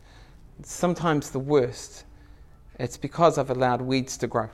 sometimes 0.62 1.30
the 1.30 1.38
worst, 1.38 2.04
it's 2.78 2.98
because 2.98 3.38
I've 3.38 3.50
allowed 3.50 3.80
weeds 3.80 4.18
to 4.18 4.26
grow. 4.26 4.50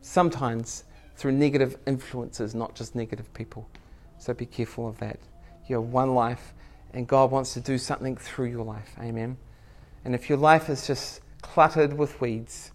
Sometimes 0.00 0.84
through 1.16 1.32
negative 1.32 1.78
influences, 1.86 2.54
not 2.54 2.74
just 2.74 2.94
negative 2.94 3.32
people. 3.34 3.68
So 4.18 4.32
be 4.34 4.46
careful 4.46 4.88
of 4.88 4.98
that. 4.98 5.18
You 5.66 5.76
have 5.76 5.84
one 5.86 6.14
life, 6.14 6.54
and 6.94 7.06
God 7.06 7.30
wants 7.30 7.54
to 7.54 7.60
do 7.60 7.78
something 7.78 8.16
through 8.16 8.46
your 8.46 8.64
life. 8.64 8.94
Amen. 9.00 9.36
And 10.04 10.14
if 10.14 10.28
your 10.28 10.38
life 10.38 10.68
is 10.68 10.86
just 10.86 11.20
cluttered 11.42 11.92
with 11.92 12.20
weeds, 12.20 12.72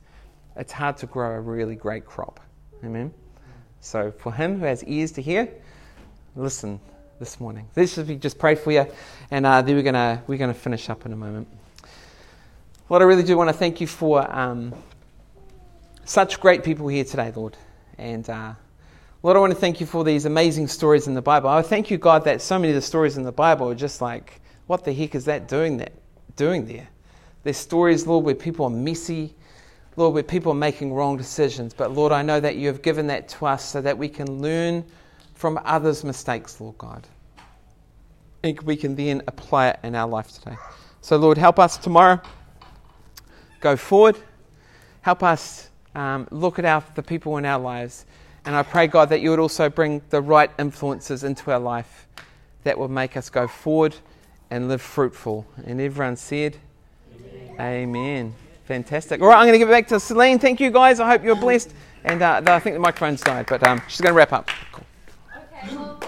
it's 0.55 0.71
hard 0.71 0.97
to 0.97 1.05
grow 1.05 1.35
a 1.35 1.39
really 1.39 1.75
great 1.75 2.05
crop. 2.05 2.39
Amen. 2.83 3.13
So 3.79 4.11
for 4.11 4.31
him 4.31 4.59
who 4.59 4.65
has 4.65 4.83
ears 4.83 5.11
to 5.13 5.21
hear, 5.21 5.49
listen 6.35 6.79
this 7.19 7.39
morning. 7.39 7.67
This 7.73 7.93
should 7.93 8.07
be 8.07 8.15
just 8.15 8.37
pray 8.37 8.55
for 8.55 8.71
you, 8.71 8.85
and 9.31 9.45
uh, 9.45 9.61
then 9.61 9.75
we're 9.75 9.83
gonna 9.83 10.23
we're 10.27 10.37
gonna 10.37 10.53
finish 10.53 10.89
up 10.89 11.05
in 11.05 11.13
a 11.13 11.15
moment. 11.15 11.47
Lord, 12.89 13.01
I 13.01 13.05
really 13.05 13.23
do 13.23 13.37
want 13.37 13.49
to 13.49 13.53
thank 13.53 13.79
you 13.81 13.87
for 13.87 14.29
um, 14.29 14.73
such 16.05 16.39
great 16.39 16.63
people 16.63 16.87
here 16.87 17.03
today, 17.03 17.31
Lord, 17.35 17.57
and. 17.97 18.29
Uh, 18.29 18.53
Lord, 19.23 19.37
I 19.37 19.39
want 19.39 19.53
to 19.53 19.57
thank 19.59 19.79
you 19.79 19.85
for 19.85 20.03
these 20.03 20.25
amazing 20.25 20.67
stories 20.67 21.07
in 21.07 21.13
the 21.13 21.21
Bible. 21.21 21.47
I 21.47 21.61
thank 21.61 21.89
you, 21.89 21.97
God, 21.97 22.25
that 22.25 22.41
so 22.41 22.59
many 22.59 22.71
of 22.71 22.75
the 22.75 22.81
stories 22.81 23.15
in 23.15 23.23
the 23.23 23.31
Bible 23.31 23.69
are 23.69 23.75
just 23.75 24.01
like, 24.01 24.41
what 24.67 24.83
the 24.83 24.91
heck 24.91 25.15
is 25.15 25.23
that 25.25 25.47
doing 25.47 25.77
that 25.77 25.93
doing 26.35 26.65
there? 26.65 26.89
There's 27.43 27.55
stories, 27.55 28.05
Lord, 28.05 28.25
where 28.25 28.35
people 28.35 28.65
are 28.65 28.69
messy, 28.69 29.33
Lord, 29.95 30.13
where 30.13 30.23
people 30.23 30.51
are 30.51 30.55
making 30.55 30.91
wrong 30.91 31.15
decisions. 31.15 31.73
But 31.73 31.93
Lord, 31.93 32.11
I 32.11 32.21
know 32.21 32.41
that 32.41 32.57
you 32.57 32.67
have 32.67 32.81
given 32.81 33.07
that 33.07 33.29
to 33.29 33.45
us 33.45 33.63
so 33.63 33.79
that 33.79 33.97
we 33.97 34.09
can 34.09 34.41
learn 34.41 34.83
from 35.35 35.57
others' 35.63 36.03
mistakes, 36.03 36.59
Lord 36.59 36.77
God. 36.77 37.07
And 38.43 38.59
we 38.63 38.75
can 38.75 38.93
then 38.93 39.21
apply 39.27 39.69
it 39.69 39.79
in 39.83 39.95
our 39.95 40.09
life 40.09 40.33
today. 40.33 40.57
So, 40.99 41.15
Lord, 41.15 41.37
help 41.37 41.59
us 41.59 41.77
tomorrow. 41.77 42.21
Go 43.61 43.77
forward. 43.77 44.17
Help 45.01 45.23
us 45.23 45.69
um, 45.95 46.27
look 46.31 46.59
at 46.59 46.65
our, 46.65 46.83
the 46.95 47.03
people 47.03 47.37
in 47.37 47.45
our 47.45 47.59
lives. 47.59 48.05
And 48.45 48.55
I 48.55 48.63
pray, 48.63 48.87
God, 48.87 49.09
that 49.09 49.21
you 49.21 49.29
would 49.29 49.39
also 49.39 49.69
bring 49.69 50.01
the 50.09 50.21
right 50.21 50.51
influences 50.59 51.23
into 51.23 51.51
our 51.51 51.59
life 51.59 52.07
that 52.63 52.77
will 52.77 52.89
make 52.89 53.15
us 53.15 53.29
go 53.29 53.47
forward 53.47 53.95
and 54.49 54.67
live 54.67 54.81
fruitful. 54.81 55.45
And 55.65 55.79
everyone 55.79 56.17
said, 56.17 56.57
Amen. 57.55 57.55
Amen. 57.59 58.35
Fantastic. 58.65 59.21
All 59.21 59.27
right, 59.27 59.37
I'm 59.37 59.43
going 59.43 59.53
to 59.53 59.59
give 59.59 59.69
it 59.69 59.71
back 59.71 59.87
to 59.89 59.99
Celine. 59.99 60.39
Thank 60.39 60.59
you, 60.59 60.71
guys. 60.71 60.99
I 60.99 61.09
hope 61.09 61.23
you're 61.23 61.35
blessed. 61.35 61.73
And 62.03 62.21
uh, 62.21 62.41
I 62.45 62.59
think 62.59 62.75
the 62.75 62.79
microphone's 62.79 63.21
died, 63.21 63.45
but 63.47 63.65
um, 63.65 63.81
she's 63.87 64.01
going 64.01 64.13
to 64.13 64.17
wrap 64.17 64.33
up. 64.33 64.49
Cool. 64.71 66.03